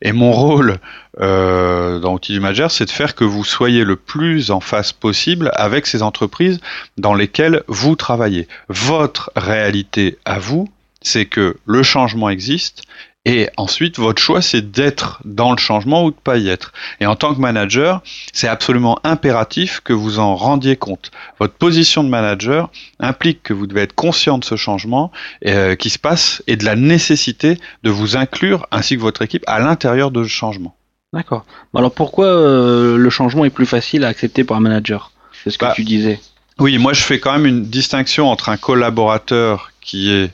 Et 0.00 0.12
mon 0.12 0.32
rôle 0.32 0.78
euh, 1.20 1.98
dans 1.98 2.14
Outils 2.14 2.32
du 2.32 2.40
Manager, 2.40 2.70
c'est 2.70 2.86
de 2.86 2.90
faire 2.90 3.14
que 3.14 3.24
vous 3.24 3.44
soyez 3.44 3.84
le 3.84 3.96
plus 3.96 4.50
en 4.50 4.60
face 4.60 4.92
possible 4.92 5.50
avec 5.54 5.86
ces 5.86 6.02
entreprises 6.02 6.60
dans 6.98 7.14
lesquelles 7.14 7.62
vous 7.68 7.96
travaillez. 7.96 8.48
Votre 8.68 9.30
réalité 9.36 10.18
à 10.24 10.38
vous, 10.38 10.68
c'est 11.02 11.26
que 11.26 11.56
le 11.66 11.82
changement 11.82 12.28
existe 12.28 12.82
et 13.24 13.48
ensuite, 13.56 14.00
votre 14.00 14.20
choix, 14.20 14.42
c'est 14.42 14.72
d'être 14.72 15.20
dans 15.24 15.52
le 15.52 15.58
changement 15.58 16.04
ou 16.04 16.10
de 16.10 16.16
pas 16.16 16.38
y 16.38 16.48
être. 16.48 16.72
Et 16.98 17.06
en 17.06 17.14
tant 17.14 17.34
que 17.34 17.40
manager, 17.40 18.02
c'est 18.32 18.48
absolument 18.48 18.98
impératif 19.04 19.80
que 19.80 19.92
vous 19.92 20.18
en 20.18 20.34
rendiez 20.34 20.74
compte. 20.74 21.12
Votre 21.38 21.54
position 21.54 22.02
de 22.02 22.08
manager 22.08 22.70
implique 22.98 23.44
que 23.44 23.52
vous 23.52 23.68
devez 23.68 23.82
être 23.82 23.94
conscient 23.94 24.38
de 24.38 24.44
ce 24.44 24.56
changement 24.56 25.12
euh, 25.46 25.76
qui 25.76 25.88
se 25.88 26.00
passe 26.00 26.42
et 26.48 26.56
de 26.56 26.64
la 26.64 26.74
nécessité 26.74 27.58
de 27.84 27.90
vous 27.90 28.16
inclure, 28.16 28.66
ainsi 28.72 28.96
que 28.96 29.02
votre 29.02 29.22
équipe, 29.22 29.44
à 29.46 29.60
l'intérieur 29.60 30.10
de 30.10 30.24
ce 30.24 30.28
changement. 30.28 30.74
D'accord. 31.12 31.44
Alors 31.76 31.92
pourquoi 31.92 32.26
euh, 32.26 32.96
le 32.96 33.10
changement 33.10 33.44
est 33.44 33.50
plus 33.50 33.66
facile 33.66 34.04
à 34.04 34.08
accepter 34.08 34.42
par 34.42 34.56
un 34.56 34.60
manager? 34.60 35.12
C'est 35.44 35.50
ce 35.50 35.58
que 35.58 35.66
bah, 35.66 35.74
tu 35.76 35.84
disais. 35.84 36.18
Oui, 36.58 36.76
moi 36.78 36.92
je 36.92 37.02
fais 37.02 37.20
quand 37.20 37.32
même 37.32 37.46
une 37.46 37.66
distinction 37.66 38.28
entre 38.28 38.48
un 38.48 38.56
collaborateur 38.56 39.70
qui 39.80 40.10
est 40.10 40.32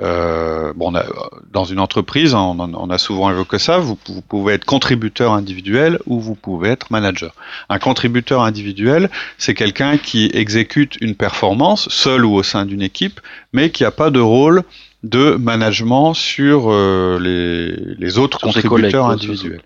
euh, 0.00 0.72
bon, 0.74 0.92
on 0.92 0.94
a, 0.96 1.04
dans 1.52 1.64
une 1.64 1.78
entreprise, 1.78 2.34
on, 2.34 2.58
on, 2.58 2.90
a 2.90 2.98
souvent 2.98 3.30
évoqué 3.30 3.58
ça, 3.58 3.78
vous, 3.78 3.96
vous, 4.08 4.22
pouvez 4.22 4.54
être 4.54 4.64
contributeur 4.64 5.32
individuel 5.32 5.98
ou 6.06 6.20
vous 6.20 6.34
pouvez 6.34 6.70
être 6.70 6.90
manager. 6.90 7.32
Un 7.68 7.78
contributeur 7.78 8.42
individuel, 8.42 9.08
c'est 9.38 9.54
quelqu'un 9.54 9.96
qui 9.96 10.30
exécute 10.34 10.96
une 11.00 11.14
performance, 11.14 11.88
seul 11.90 12.24
ou 12.24 12.34
au 12.34 12.42
sein 12.42 12.66
d'une 12.66 12.82
équipe, 12.82 13.20
mais 13.52 13.70
qui 13.70 13.84
n'a 13.84 13.92
pas 13.92 14.10
de 14.10 14.20
rôle 14.20 14.64
de 15.04 15.36
management 15.36 16.14
sur 16.14 16.72
euh, 16.72 17.18
les, 17.20 17.94
les, 17.98 18.18
autres 18.18 18.38
sur 18.38 18.48
contributeurs 18.48 19.06
individuels. 19.06 19.62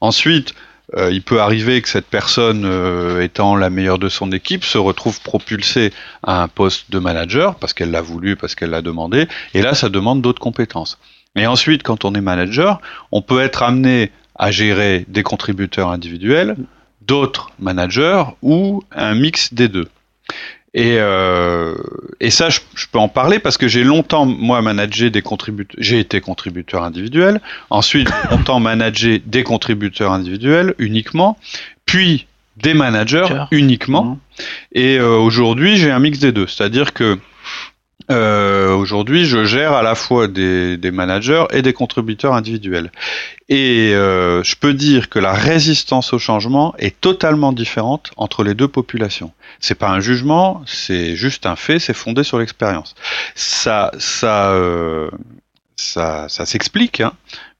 Ensuite, 0.00 0.54
euh, 0.96 1.10
il 1.12 1.22
peut 1.22 1.40
arriver 1.40 1.80
que 1.82 1.88
cette 1.88 2.06
personne, 2.06 2.64
euh, 2.64 3.22
étant 3.22 3.56
la 3.56 3.70
meilleure 3.70 3.98
de 3.98 4.08
son 4.08 4.32
équipe, 4.32 4.64
se 4.64 4.78
retrouve 4.78 5.20
propulsée 5.20 5.92
à 6.22 6.42
un 6.42 6.48
poste 6.48 6.90
de 6.90 6.98
manager 6.98 7.54
parce 7.56 7.72
qu'elle 7.72 7.90
l'a 7.90 8.00
voulu, 8.00 8.36
parce 8.36 8.54
qu'elle 8.54 8.70
l'a 8.70 8.82
demandé, 8.82 9.28
et 9.54 9.62
là, 9.62 9.74
ça 9.74 9.88
demande 9.88 10.22
d'autres 10.22 10.40
compétences. 10.40 10.98
Et 11.36 11.46
ensuite, 11.46 11.82
quand 11.82 12.04
on 12.04 12.14
est 12.14 12.20
manager, 12.20 12.80
on 13.12 13.22
peut 13.22 13.40
être 13.40 13.62
amené 13.62 14.10
à 14.34 14.50
gérer 14.50 15.04
des 15.08 15.22
contributeurs 15.22 15.90
individuels, 15.90 16.56
d'autres 17.02 17.50
managers 17.58 18.24
ou 18.42 18.82
un 18.90 19.14
mix 19.14 19.54
des 19.54 19.68
deux. 19.68 19.88
Et, 20.72 20.96
euh, 20.98 21.74
et 22.20 22.30
ça, 22.30 22.48
je, 22.48 22.60
je, 22.74 22.86
peux 22.90 22.98
en 22.98 23.08
parler 23.08 23.40
parce 23.40 23.58
que 23.58 23.66
j'ai 23.66 23.82
longtemps, 23.82 24.24
moi, 24.24 24.62
managé 24.62 25.10
des 25.10 25.22
contributeurs. 25.22 25.76
J'ai 25.78 25.98
été 25.98 26.20
contributeur 26.20 26.84
individuel. 26.84 27.40
Ensuite, 27.70 28.08
j'ai 28.08 28.36
longtemps 28.36 28.60
managé 28.60 29.18
des 29.18 29.42
contributeurs 29.42 30.12
individuels 30.12 30.74
uniquement. 30.78 31.38
Puis 31.86 32.26
des 32.56 32.74
managers 32.74 33.26
uniquement. 33.50 34.04
Mmh. 34.04 34.18
Et 34.72 34.98
euh, 34.98 35.16
aujourd'hui, 35.16 35.76
j'ai 35.76 35.90
un 35.90 35.98
mix 35.98 36.18
des 36.18 36.32
deux. 36.32 36.46
C'est-à-dire 36.46 36.92
que 36.92 37.18
euh, 38.10 38.74
aujourd'hui, 38.74 39.24
je 39.24 39.44
gère 39.44 39.72
à 39.72 39.82
la 39.82 39.94
fois 39.94 40.26
des, 40.26 40.76
des, 40.76 40.90
managers 40.90 41.44
et 41.52 41.62
des 41.62 41.72
contributeurs 41.72 42.34
individuels. 42.34 42.90
Et 43.48 43.92
euh, 43.94 44.42
je 44.42 44.56
peux 44.56 44.74
dire 44.74 45.08
que 45.08 45.18
la 45.18 45.32
résistance 45.32 46.12
au 46.12 46.18
changement 46.18 46.74
est 46.78 47.00
totalement 47.00 47.52
différente 47.52 48.10
entre 48.16 48.42
les 48.42 48.54
deux 48.54 48.68
populations. 48.68 49.32
C'est 49.60 49.76
pas 49.76 49.90
un 49.90 50.00
jugement, 50.00 50.62
c'est 50.66 51.14
juste 51.14 51.46
un 51.46 51.56
fait, 51.56 51.78
c'est 51.78 51.94
fondé 51.94 52.24
sur 52.24 52.38
l'expérience. 52.38 52.94
Ça, 53.34 53.92
ça, 53.98 54.50
euh, 54.50 55.10
ça, 55.76 56.28
ça 56.28 56.46
s'explique, 56.46 57.00
hein, 57.00 57.12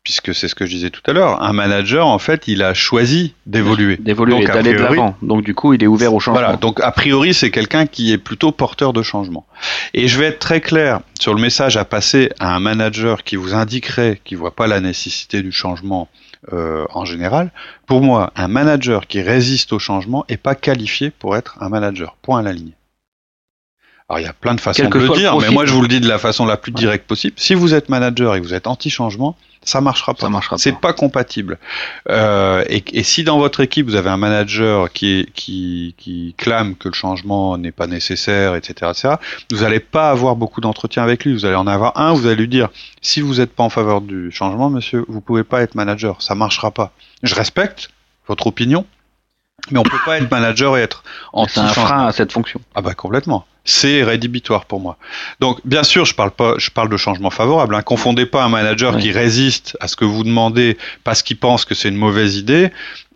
puisque 0.03 0.35
c'est 0.35 0.49
ce 0.49 0.55
que 0.55 0.65
je 0.65 0.71
disais 0.71 0.91
tout 0.91 1.03
à 1.07 1.13
l'heure, 1.13 1.43
un 1.43 1.53
manager, 1.53 2.07
en 2.07 2.19
fait, 2.19 2.49
il 2.49 2.63
a 2.63 2.73
choisi 2.75 3.35
d'évoluer. 3.47 3.97
D'évoluer, 3.99 4.45
d'aller 4.45 4.73
de 4.73 4.79
l'avant. 4.79 5.17
Donc 5.23 5.43
du 5.43 5.55
coup, 5.55 5.75
il 5.75 5.83
est 5.83 5.87
ouvert 5.87 6.15
au 6.15 6.21
changement. 6.21 6.41
Voilà, 6.41 6.57
donc 6.57 6.81
a 6.81 6.91
priori, 6.91 7.35
c'est 7.35 7.51
quelqu'un 7.51 7.87
qui 7.87 8.13
est 8.13 8.19
plutôt 8.19 8.53
porteur 8.53 8.93
de 8.93 9.03
changement. 9.03 9.47
Et 9.93 10.09
je 10.09 10.19
vais 10.19 10.27
être 10.27 10.39
très 10.39 10.61
clair 10.61 11.01
sur 11.21 11.35
le 11.35 11.41
message 11.41 11.77
à 11.77 11.85
passer 11.85 12.31
à 12.39 12.55
un 12.55 12.61
manager 12.61 13.25
qui 13.25 13.37
vous 13.37 13.55
indiquerait 13.55 14.21
qu'il 14.25 14.39
voit 14.39 14.55
pas 14.55 14.67
la 14.67 14.81
nécessité 14.81 15.43
du 15.43 15.53
changement 15.53 16.09
euh, 16.53 16.87
en 16.95 17.05
général. 17.05 17.51
Pour 17.87 18.01
moi, 18.01 18.33
un 18.37 18.49
manager 18.49 19.07
qui 19.07 19.21
résiste 19.21 19.75
au 19.75 19.79
changement 19.79 20.25
est 20.29 20.39
pas 20.39 20.55
qualifié 20.55 21.11
pour 21.11 21.37
être 21.37 21.59
un 21.61 21.69
manager. 21.69 22.17
Point 22.23 22.41
à 22.41 22.43
la 22.43 22.53
ligne. 22.53 22.73
Alors 24.11 24.19
il 24.19 24.25
y 24.25 24.29
a 24.29 24.33
plein 24.33 24.57
de 24.57 24.61
façons 24.61 24.89
de 24.89 24.99
le 24.99 25.09
dire, 25.11 25.39
mais 25.39 25.51
moi 25.51 25.67
je 25.67 25.73
vous 25.73 25.83
le 25.83 25.87
dis 25.87 26.01
de 26.01 26.09
la 26.09 26.19
façon 26.19 26.45
la 26.45 26.57
plus 26.57 26.73
directe 26.73 27.07
possible. 27.07 27.33
Si 27.37 27.55
vous 27.55 27.75
êtes 27.75 27.89
manager 27.89 28.35
et 28.35 28.41
que 28.41 28.45
vous 28.45 28.55
êtes 28.55 28.67
anti-changement, 28.67 29.37
ça 29.63 29.81
marchera 29.81 30.15
pas. 30.15 30.23
Ça 30.23 30.29
marchera 30.29 30.59
C'est 30.59 30.73
pas. 30.73 30.89
pas 30.89 30.93
compatible. 30.95 31.59
Euh, 32.09 32.65
et, 32.69 32.83
et 32.93 33.05
si 33.05 33.23
dans 33.23 33.39
votre 33.39 33.61
équipe 33.61 33.87
vous 33.87 33.95
avez 33.95 34.11
un 34.11 34.17
manager 34.17 34.93
qui, 34.93 35.21
est, 35.21 35.33
qui, 35.33 35.95
qui 35.97 36.35
clame 36.37 36.75
que 36.75 36.89
le 36.89 36.95
changement 36.95 37.57
n'est 37.57 37.71
pas 37.71 37.87
nécessaire, 37.87 38.57
etc., 38.57 38.91
etc., 38.91 39.15
vous 39.53 39.59
n'allez 39.59 39.79
pas 39.79 40.11
avoir 40.11 40.35
beaucoup 40.35 40.61
d'entretien 40.61 41.05
avec 41.05 41.25
lui. 41.25 41.33
Vous 41.33 41.45
allez 41.45 41.55
en 41.55 41.69
avoir 41.69 41.97
un, 41.97 42.13
vous 42.13 42.27
allez 42.27 42.35
lui 42.35 42.49
dire 42.49 42.71
si 43.03 43.21
vous 43.21 43.37
n'êtes 43.37 43.55
pas 43.55 43.63
en 43.63 43.71
faveur 43.71 44.01
du 44.01 44.33
changement, 44.33 44.71
monsieur, 44.71 45.05
vous 45.07 45.21
pouvez 45.21 45.45
pas 45.45 45.63
être 45.63 45.77
manager. 45.77 46.21
Ça 46.21 46.35
marchera 46.35 46.73
pas. 46.73 46.91
Je 47.23 47.37
respecte 47.37 47.91
votre 48.27 48.49
opinion, 48.49 48.85
mais 49.71 49.79
on 49.79 49.85
peut 49.85 50.01
pas 50.05 50.19
être 50.19 50.33
manager 50.33 50.77
et 50.79 50.81
être 50.81 51.05
C'est 51.47 51.61
un 51.61 51.69
frein 51.69 52.07
à 52.09 52.13
cette 52.13 52.33
fonction. 52.33 52.61
Ah 52.75 52.83
bah 52.83 52.95
complètement. 52.95 53.47
C'est 53.65 54.03
rédhibitoire 54.03 54.65
pour 54.65 54.81
moi. 54.81 54.97
Donc 55.39 55.59
bien 55.65 55.83
sûr, 55.83 56.05
je 56.05 56.15
parle 56.15 56.31
pas, 56.31 56.55
je 56.59 56.71
parle 56.71 56.89
de 56.89 56.97
changement 56.97 57.31
favorable. 57.31 57.75
Hein. 57.75 57.83
Confondez 57.83 58.27
pas 58.27 58.43
un 58.45 58.49
manager 58.49 58.95
Oui. 58.95 59.03
qui 59.03 59.13
résiste 59.13 59.77
à 59.81 59.89
ce 59.89 59.97
que 59.97 60.05
vous 60.05 60.25
demandez 60.25 60.79
parce 61.05 61.23
qu'il 61.23 61.37
pense 61.37 61.65
que 61.65 61.75
c'est 61.75 61.89
une 61.91 61.97
mauvaise 61.97 62.37
idée 62.37 62.71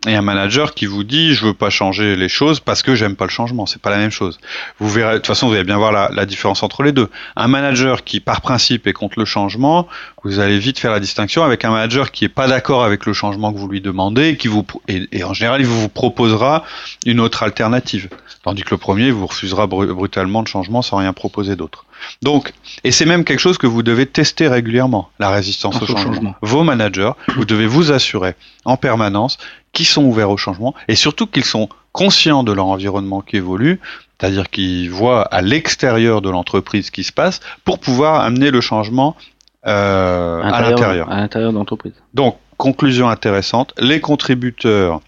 et 0.07 0.13
un 0.15 0.21
manager 0.21 0.75
qui 0.75 0.85
vous 0.85 1.03
dit 1.03 1.33
je 1.33 1.47
veux 1.47 1.53
pas 1.55 1.71
changer 1.71 2.15
les 2.15 2.29
choses 2.29 2.59
parce 2.59 2.83
que 2.83 2.93
j'aime 2.93 3.15
pas 3.15 3.25
le 3.25 3.31
changement. 3.31 3.65
C'est 3.65 3.81
pas 3.81 3.89
la 3.89 3.97
même 3.97 4.11
chose. 4.11 4.39
Vous 4.79 4.87
verrez. 4.89 5.13
De 5.13 5.17
toute 5.17 5.27
façon, 5.27 5.47
vous 5.47 5.55
allez 5.55 5.63
bien 5.63 5.77
voir 5.77 5.91
la, 5.91 6.09
la 6.13 6.25
différence 6.27 6.61
entre 6.61 6.83
les 6.83 6.91
deux. 6.91 7.09
Un 7.35 7.47
manager 7.47 8.03
qui 8.03 8.19
par 8.19 8.41
principe 8.41 8.85
est 8.85 8.93
contre 8.93 9.17
le 9.17 9.25
changement, 9.25 9.87
vous 10.25 10.39
allez 10.39 10.59
vite 10.59 10.79
faire 10.79 10.91
la 10.91 10.99
distinction 10.99 11.43
avec 11.43 11.63
un 11.63 11.69
manager 11.71 12.11
qui 12.11 12.25
est 12.25 12.29
pas 12.29 12.47
d'accord 12.47 12.83
avec 12.83 13.05
le 13.05 13.13
changement 13.13 13.53
que 13.53 13.57
vous 13.59 13.67
lui 13.69 13.79
demandez 13.79 14.29
et 14.29 14.37
qui 14.37 14.47
vous 14.49 14.65
et, 14.87 15.07
et 15.11 15.23
en 15.23 15.33
général 15.33 15.61
il 15.61 15.67
vous 15.67 15.87
proposera 15.87 16.63
une 17.05 17.19
autre 17.21 17.43
alternative. 17.43 18.09
Tandis 18.43 18.63
que 18.63 18.71
le 18.71 18.77
premier 18.77 19.09
vous 19.11 19.25
refusera 19.27 19.65
bru- 19.67 19.93
brutalement 19.93 20.43
de 20.43 20.47
changement 20.47 20.81
sans 20.81 20.97
rien 20.97 21.13
proposer 21.13 21.55
d'autre. 21.55 21.85
Donc, 22.21 22.53
et 22.83 22.91
c'est 22.91 23.05
même 23.05 23.23
quelque 23.23 23.39
chose 23.39 23.57
que 23.57 23.65
vous 23.67 23.81
devez 23.81 24.05
tester 24.05 24.47
régulièrement, 24.47 25.09
la 25.17 25.29
résistance 25.29 25.79
au 25.81 25.83
Au 25.83 25.87
changement. 25.87 26.13
changement. 26.13 26.35
Vos 26.41 26.63
managers, 26.63 27.11
vous 27.37 27.45
devez 27.45 27.65
vous 27.65 27.91
assurer 27.91 28.35
en 28.65 28.77
permanence 28.77 29.37
qu'ils 29.73 29.87
sont 29.87 30.03
ouverts 30.03 30.29
au 30.29 30.37
changement 30.37 30.75
et 30.87 30.95
surtout 30.95 31.25
qu'ils 31.27 31.45
sont 31.45 31.69
conscients 31.91 32.43
de 32.43 32.51
leur 32.51 32.65
environnement 32.67 33.21
qui 33.21 33.37
évolue, 33.37 33.79
c'est-à-dire 34.19 34.49
qu'ils 34.49 34.91
voient 34.91 35.23
à 35.23 35.41
l'extérieur 35.41 36.21
de 36.21 36.29
l'entreprise 36.29 36.87
ce 36.87 36.91
qui 36.91 37.03
se 37.03 37.11
passe 37.13 37.39
pour 37.63 37.79
pouvoir 37.79 38.21
amener 38.21 38.51
le 38.51 38.61
changement 38.61 39.15
euh, 39.67 40.41
à 40.43 40.61
l'intérieur. 40.61 41.11
À 41.11 41.17
l'intérieur 41.17 41.51
de 41.51 41.57
l'entreprise. 41.57 41.93
Donc, 42.13 42.37
conclusion 42.57 43.09
intéressante, 43.09 43.73
les 43.79 43.99
contributeurs 43.99 45.01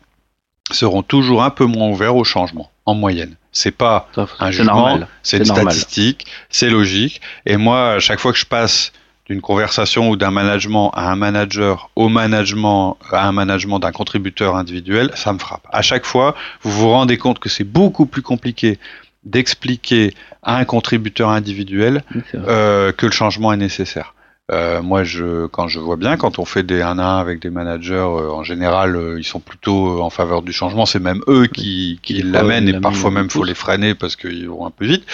seront 0.72 1.04
toujours 1.04 1.44
un 1.44 1.50
peu 1.50 1.66
moins 1.66 1.88
ouverts 1.90 2.16
au 2.16 2.24
changement, 2.24 2.70
en 2.86 2.94
moyenne. 2.94 3.36
C'est 3.52 3.72
pas 3.72 4.10
Ça, 4.14 4.28
un 4.40 4.52
jugement, 4.52 5.00
c'est 5.24 5.38
une 5.38 5.46
normal. 5.46 5.72
statistique, 5.72 6.28
c'est 6.50 6.70
logique. 6.70 7.22
Et 7.46 7.58
moi, 7.58 7.94
à 7.94 8.00
chaque 8.00 8.20
fois 8.20 8.32
que 8.34 8.38
je 8.38 8.46
passe 8.46 8.92
d'une 9.28 9.42
conversation 9.42 10.10
ou 10.10 10.16
d'un 10.16 10.32
management 10.32 10.92
à 10.94 11.12
un 11.12 11.16
manager 11.16 11.90
au 11.96 12.08
management 12.08 12.98
à 13.12 13.28
un 13.28 13.32
management 13.32 13.80
d'un 13.80 13.92
contributeur 13.92 14.56
individuel, 14.56 15.12
ça 15.16 15.34
me 15.34 15.40
frappe. 15.40 15.68
À 15.72 15.82
chaque 15.82 16.06
fois, 16.06 16.36
vous 16.62 16.72
vous 16.72 16.90
rendez 16.90 17.18
compte 17.18 17.40
que 17.40 17.50
c'est 17.50 17.66
beaucoup 17.66 18.06
plus 18.06 18.22
compliqué 18.22 18.80
d'expliquer 19.24 20.14
à 20.44 20.58
un 20.58 20.66
contributeur 20.66 21.30
individuel 21.30 22.04
euh, 22.36 22.92
que 22.94 23.06
le 23.06 23.12
changement 23.12 23.52
est 23.52 23.58
nécessaire. 23.58 24.14
Euh, 24.50 24.82
moi, 24.82 25.04
je, 25.04 25.48
quand 25.48 25.68
je 25.68 25.80
vois 25.80 25.98
bien, 25.98 26.16
quand 26.16 26.40
on 26.40 26.46
fait 26.46 26.64
des 26.64 26.82
1 26.82 27.00
à 27.00 27.04
1 27.04 27.20
avec 27.20 27.42
des 27.42 27.50
managers, 27.50 27.96
euh, 27.96 28.32
en 28.32 28.44
général, 28.44 28.96
euh, 28.96 29.20
ils 29.20 29.26
sont 29.26 29.42
plutôt 29.42 29.98
euh, 29.98 30.02
en 30.02 30.10
faveur 30.10 30.42
du 30.42 30.54
changement. 30.54 30.86
C'est 30.86 31.02
même 31.02 31.22
eux 31.28 31.48
qui, 31.48 32.00
qui 32.02 32.22
l'amènent 32.22 32.70
et 32.70 32.80
parfois 32.80 33.12
même 33.12 33.30
faut 33.30 33.44
les 33.44 33.56
freiner 33.56 33.94
parce 33.94 34.16
qu'ils 34.16 34.48
vont 34.48 34.66
un 34.66 34.72
peu 34.72 34.86
vite. 34.86 35.06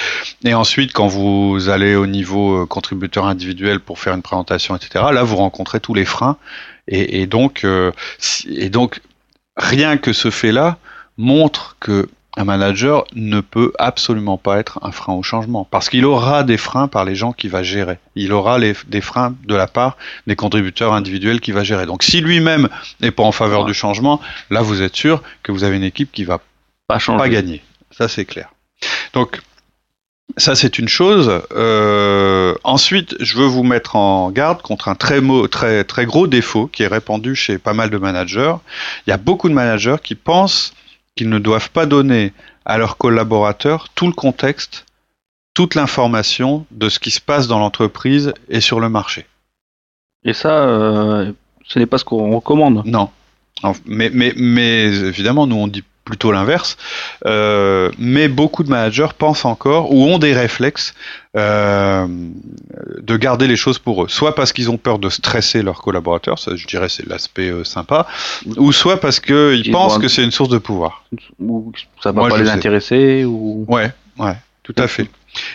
Et 0.43 0.53
ensuite, 0.53 0.93
quand 0.93 1.07
vous 1.07 1.69
allez 1.69 1.95
au 1.95 2.05
niveau 2.05 2.61
euh, 2.61 2.65
contributeur 2.67 3.25
individuel 3.25 3.79
pour 3.79 3.97
faire 3.97 4.13
une 4.13 4.21
présentation, 4.21 4.75
etc., 4.75 5.05
là, 5.11 5.23
vous 5.23 5.37
rencontrez 5.37 5.79
tous 5.79 5.95
les 5.95 6.05
freins. 6.05 6.37
Et, 6.87 7.21
et 7.21 7.25
donc, 7.25 7.63
euh, 7.63 7.91
et 8.47 8.69
donc, 8.69 9.01
rien 9.57 9.97
que 9.97 10.13
ce 10.13 10.29
fait-là 10.29 10.77
montre 11.17 11.75
que 11.79 12.07
un 12.35 12.45
manager 12.45 13.05
ne 13.13 13.41
peut 13.41 13.73
absolument 13.77 14.37
pas 14.37 14.57
être 14.57 14.79
un 14.81 14.91
frein 14.91 15.13
au 15.13 15.21
changement 15.23 15.65
parce 15.69 15.87
qu'il 15.89 16.03
aura 16.05 16.43
des 16.43 16.57
freins 16.57 16.87
par 16.87 17.05
les 17.05 17.15
gens 17.15 17.31
qu'il 17.31 17.51
va 17.51 17.61
gérer. 17.61 17.99
Il 18.15 18.33
aura 18.33 18.57
les, 18.57 18.73
des 18.87 19.01
freins 19.01 19.35
de 19.45 19.55
la 19.55 19.67
part 19.67 19.97
des 20.25 20.35
contributeurs 20.35 20.93
individuels 20.93 21.41
qu'il 21.41 21.53
va 21.53 21.63
gérer. 21.63 21.85
Donc 21.85 22.01
si 22.03 22.21
lui-même 22.21 22.69
n'est 23.01 23.11
pas 23.11 23.23
en 23.23 23.31
faveur 23.31 23.61
Ouais. 23.61 23.67
du 23.67 23.73
changement, 23.75 24.19
là 24.49 24.61
vous 24.61 24.81
êtes 24.81 24.95
sûr 24.95 25.21
que 25.43 25.51
vous 25.51 25.63
avez 25.63 25.77
une 25.77 25.83
équipe 25.83 26.11
qui 26.11 26.23
va 26.23 26.39
Pas 26.87 26.97
changer. 26.99 27.19
pas 27.19 27.29
gagner. 27.29 27.61
Ça 27.91 28.07
c'est 28.07 28.25
clair. 28.25 28.49
Donc 29.13 29.39
ça 30.37 30.55
c'est 30.55 30.79
une 30.79 30.87
chose. 30.89 31.31
Euh, 31.55 32.55
ensuite, 32.63 33.15
je 33.19 33.37
veux 33.37 33.45
vous 33.45 33.61
mettre 33.63 33.95
en 33.95 34.31
garde 34.31 34.63
contre 34.63 34.87
un 34.87 34.95
très, 34.95 35.21
très, 35.51 35.83
très 35.83 36.05
gros 36.07 36.25
défaut 36.25 36.65
qui 36.65 36.81
est 36.81 36.87
répandu 36.87 37.35
chez 37.35 37.59
pas 37.59 37.73
mal 37.73 37.91
de 37.91 37.97
managers. 37.99 38.55
Il 39.05 39.11
y 39.11 39.13
a 39.13 39.17
beaucoup 39.17 39.49
de 39.49 39.53
managers 39.53 39.97
qui 40.03 40.15
pensent 40.15 40.73
qu'ils 41.15 41.29
ne 41.29 41.39
doivent 41.39 41.69
pas 41.69 41.85
donner 41.85 42.33
à 42.65 42.77
leurs 42.77 42.97
collaborateurs 42.97 43.89
tout 43.95 44.07
le 44.07 44.13
contexte, 44.13 44.85
toute 45.53 45.75
l'information 45.75 46.65
de 46.71 46.89
ce 46.89 46.99
qui 46.99 47.11
se 47.11 47.21
passe 47.21 47.47
dans 47.47 47.59
l'entreprise 47.59 48.33
et 48.49 48.61
sur 48.61 48.79
le 48.79 48.89
marché. 48.89 49.25
Et 50.23 50.33
ça, 50.33 50.65
euh, 50.65 51.31
ce 51.65 51.79
n'est 51.79 51.85
pas 51.85 51.97
ce 51.97 52.05
qu'on 52.05 52.35
recommande. 52.35 52.83
Non. 52.85 53.09
Mais, 53.85 54.09
mais 54.09 54.85
évidemment, 54.85 55.47
nous 55.47 55.55
on 55.55 55.67
dit 55.67 55.83
plutôt 56.05 56.31
l'inverse. 56.31 56.77
Euh, 57.25 57.91
mais 57.97 58.27
beaucoup 58.27 58.63
de 58.63 58.69
managers 58.69 59.07
pensent 59.17 59.45
encore 59.45 59.93
ou 59.93 60.03
ont 60.05 60.19
des 60.19 60.33
réflexes 60.33 60.93
euh, 61.37 62.05
de 63.01 63.17
garder 63.17 63.47
les 63.47 63.55
choses 63.55 63.79
pour 63.79 64.03
eux. 64.03 64.07
Soit 64.09 64.35
parce 64.35 64.53
qu'ils 64.53 64.69
ont 64.69 64.77
peur 64.77 64.99
de 64.99 65.09
stresser 65.09 65.61
leurs 65.61 65.81
collaborateurs, 65.81 66.39
ça 66.39 66.55
je 66.55 66.67
dirais 66.67 66.89
c'est 66.89 67.07
l'aspect 67.07 67.49
euh, 67.49 67.63
sympa, 67.63 68.07
ou 68.57 68.71
soit 68.71 68.99
parce 68.99 69.19
qu'ils 69.19 69.63
Ils 69.65 69.71
pensent 69.71 69.97
que 69.97 70.07
c'est 70.07 70.23
une 70.23 70.31
source 70.31 70.49
de 70.49 70.57
pouvoir. 70.57 71.03
Ou 71.39 71.71
ça 72.01 72.11
va 72.11 72.21
Moi, 72.21 72.29
pas 72.29 72.37
les 72.37 72.45
sais. 72.45 72.51
intéresser. 72.51 73.25
Ou... 73.25 73.65
Ouais, 73.67 73.91
ouais, 74.19 74.35
tout 74.63 74.75
à 74.77 74.87
fait. 74.87 75.09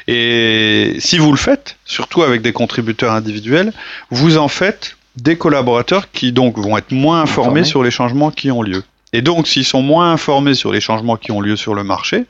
Et 0.08 0.96
si 0.98 1.18
vous 1.18 1.30
le 1.30 1.36
faites, 1.38 1.76
surtout 1.84 2.22
avec 2.22 2.42
des 2.42 2.52
contributeurs 2.52 3.12
individuels, 3.12 3.72
vous 4.10 4.36
en 4.38 4.48
faites 4.48 4.96
des 5.16 5.36
collaborateurs 5.36 6.10
qui 6.10 6.32
donc 6.32 6.58
vont 6.58 6.76
être 6.76 6.90
moins 6.92 7.20
informés 7.22 7.48
Informés. 7.60 7.64
sur 7.64 7.82
les 7.82 7.90
changements 7.90 8.30
qui 8.30 8.50
ont 8.50 8.62
lieu. 8.62 8.82
Et 9.12 9.22
donc, 9.22 9.46
s'ils 9.46 9.64
sont 9.64 9.82
moins 9.82 10.12
informés 10.12 10.54
sur 10.54 10.72
les 10.72 10.80
changements 10.80 11.16
qui 11.16 11.32
ont 11.32 11.40
lieu 11.40 11.56
sur 11.56 11.74
le 11.74 11.84
marché, 11.84 12.26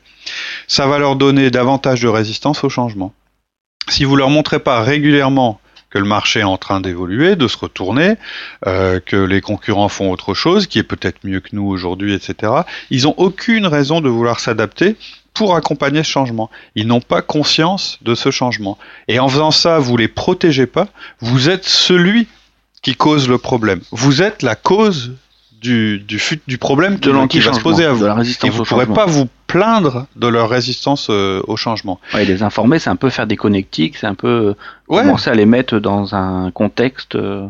ça 0.67 0.87
va 0.87 0.97
leur 0.97 1.15
donner 1.15 1.51
davantage 1.51 2.01
de 2.01 2.07
résistance 2.07 2.63
au 2.63 2.69
changement. 2.69 3.13
Si 3.89 4.05
vous 4.05 4.15
leur 4.15 4.29
montrez 4.29 4.59
pas 4.59 4.81
régulièrement 4.81 5.59
que 5.89 5.97
le 5.97 6.05
marché 6.05 6.41
est 6.41 6.43
en 6.43 6.57
train 6.57 6.81
d'évoluer, 6.81 7.35
de 7.35 7.47
se 7.47 7.57
retourner, 7.57 8.15
euh, 8.67 8.99
que 9.03 9.15
les 9.15 9.41
concurrents 9.41 9.89
font 9.89 10.11
autre 10.11 10.33
chose, 10.33 10.67
qui 10.67 10.79
est 10.79 10.83
peut-être 10.83 11.17
mieux 11.23 11.39
que 11.39 11.49
nous 11.53 11.67
aujourd'hui, 11.67 12.13
etc., 12.13 12.53
ils 12.91 13.03
n'ont 13.03 13.15
aucune 13.17 13.65
raison 13.65 13.99
de 13.99 14.07
vouloir 14.07 14.39
s'adapter 14.39 14.95
pour 15.33 15.55
accompagner 15.55 16.03
ce 16.03 16.09
changement. 16.09 16.49
Ils 16.75 16.87
n'ont 16.87 17.01
pas 17.01 17.21
conscience 17.21 17.97
de 18.01 18.13
ce 18.13 18.29
changement. 18.29 18.77
Et 19.07 19.19
en 19.19 19.27
faisant 19.27 19.51
ça, 19.51 19.79
vous 19.79 19.97
les 19.97 20.07
protégez 20.07 20.67
pas, 20.67 20.87
vous 21.21 21.49
êtes 21.49 21.65
celui 21.65 22.27
qui 22.81 22.95
cause 22.95 23.27
le 23.27 23.37
problème. 23.37 23.81
Vous 23.91 24.21
êtes 24.21 24.43
la 24.43 24.55
cause 24.55 25.13
du, 25.61 25.99
du, 25.99 26.21
du 26.47 26.57
problème 26.57 26.95
De 26.97 27.27
qui 27.27 27.39
va 27.39 27.53
se 27.53 27.59
poser 27.59 27.85
à 27.85 27.89
de 27.89 27.93
vous. 27.95 28.05
la 28.05 28.11
Et 28.11 28.15
résistance 28.15 28.49
vous 28.51 28.57
au 28.57 28.61
ne 28.61 28.65
pourrez 28.65 28.85
changement. 28.85 28.95
pas 28.95 29.05
vous 29.05 29.27
plaindre 29.47 30.05
de 30.15 30.27
leur 30.27 30.49
résistance 30.49 31.07
euh, 31.09 31.41
au 31.47 31.55
changement. 31.57 31.99
Ouais, 32.13 32.25
les 32.25 32.43
informer, 32.43 32.79
c'est 32.79 32.89
un 32.89 32.95
peu 32.95 33.09
faire 33.09 33.27
des 33.27 33.35
connectiques, 33.35 33.97
c'est 33.97 34.07
un 34.07 34.15
peu 34.15 34.27
euh, 34.27 34.53
Ouais, 34.87 35.01
commencer 35.01 35.29
à 35.29 35.33
les 35.33 35.45
mettre 35.45 35.79
dans 35.79 36.15
un 36.15 36.51
contexte 36.51 37.15
euh, 37.15 37.45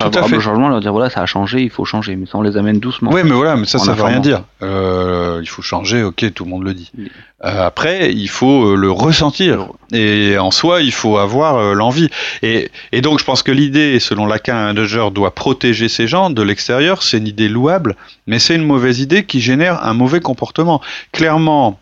Tout 0.00 0.16
à 0.16 0.22
fait. 0.22 0.36
au 0.36 0.40
changement, 0.40 0.68
leur 0.68 0.78
dire 0.80 0.92
voilà, 0.92 1.10
ça 1.10 1.22
a 1.22 1.26
changé, 1.26 1.60
il 1.60 1.70
faut 1.70 1.84
changer, 1.84 2.14
mais 2.14 2.26
ça 2.26 2.38
on 2.38 2.42
les 2.42 2.56
amène 2.56 2.78
doucement. 2.78 3.10
Ouais, 3.10 3.24
mais 3.24 3.32
voilà, 3.32 3.56
mais 3.56 3.66
ça, 3.66 3.78
ça 3.80 3.94
veut 3.94 4.04
rien 4.04 4.20
dire. 4.20 4.44
Euh, 4.62 5.40
il 5.42 5.48
faut 5.48 5.60
changer, 5.60 6.04
ok, 6.04 6.32
tout 6.34 6.44
le 6.44 6.50
monde 6.50 6.62
le 6.62 6.72
dit. 6.72 6.92
Oui. 6.96 7.10
Euh, 7.44 7.66
après, 7.66 8.12
il 8.12 8.28
faut 8.28 8.68
euh, 8.72 8.76
le 8.76 8.92
ressentir. 8.92 9.66
Et 9.92 10.38
en 10.38 10.52
soi, 10.52 10.82
il 10.82 10.92
faut 10.92 11.18
avoir 11.18 11.56
euh, 11.56 11.74
l'envie. 11.74 12.10
Et, 12.42 12.70
et 12.92 13.00
donc, 13.00 13.18
je 13.18 13.24
pense 13.24 13.42
que 13.42 13.50
l'idée 13.50 13.98
selon 13.98 14.26
laquelle 14.26 14.54
un 14.54 14.66
manager 14.66 15.10
doit 15.10 15.34
protéger 15.34 15.88
ses 15.88 16.06
gens 16.06 16.30
de 16.30 16.42
l'extérieur, 16.42 17.02
c'est 17.02 17.18
une 17.18 17.26
idée 17.26 17.48
louable, 17.48 17.96
mais 18.28 18.38
c'est 18.38 18.54
une 18.54 18.64
mauvaise 18.64 19.00
idée 19.00 19.24
qui 19.24 19.40
génère 19.40 19.84
un 19.84 19.94
mauvais 19.94 20.20
comportement. 20.20 20.80
Clairement, 21.10 21.80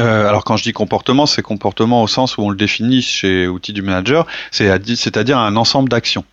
euh, 0.00 0.28
alors 0.28 0.44
quand 0.44 0.56
je 0.56 0.62
dis 0.64 0.72
comportement, 0.72 1.26
c'est 1.26 1.42
comportement 1.42 2.02
au 2.02 2.06
sens 2.08 2.36
où 2.36 2.42
on 2.42 2.50
le 2.50 2.56
définit 2.56 3.00
chez 3.02 3.46
Outils 3.48 3.72
du 3.74 3.82
Manager, 3.82 4.26
c'est 4.50 4.70
à 4.70 4.78
di- 4.78 4.96
c'est-à-dire 4.96 5.38
un 5.38 5.56
ensemble 5.56 5.88
d'actions. 5.90 6.24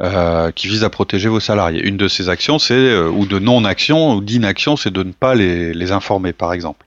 Euh, 0.00 0.50
qui 0.52 0.68
vise 0.68 0.84
à 0.84 0.90
protéger 0.90 1.28
vos 1.28 1.40
salariés. 1.40 1.82
Une 1.82 1.96
de 1.96 2.08
ces 2.08 2.28
actions, 2.28 2.58
c'est 2.58 2.74
euh, 2.74 3.08
ou 3.08 3.26
de 3.26 3.38
non-action 3.38 4.14
ou 4.14 4.20
d'inaction, 4.20 4.76
c'est 4.76 4.92
de 4.92 5.02
ne 5.02 5.12
pas 5.12 5.34
les, 5.34 5.92
informer, 5.92 6.32
par 6.32 6.52
exemple. 6.52 6.86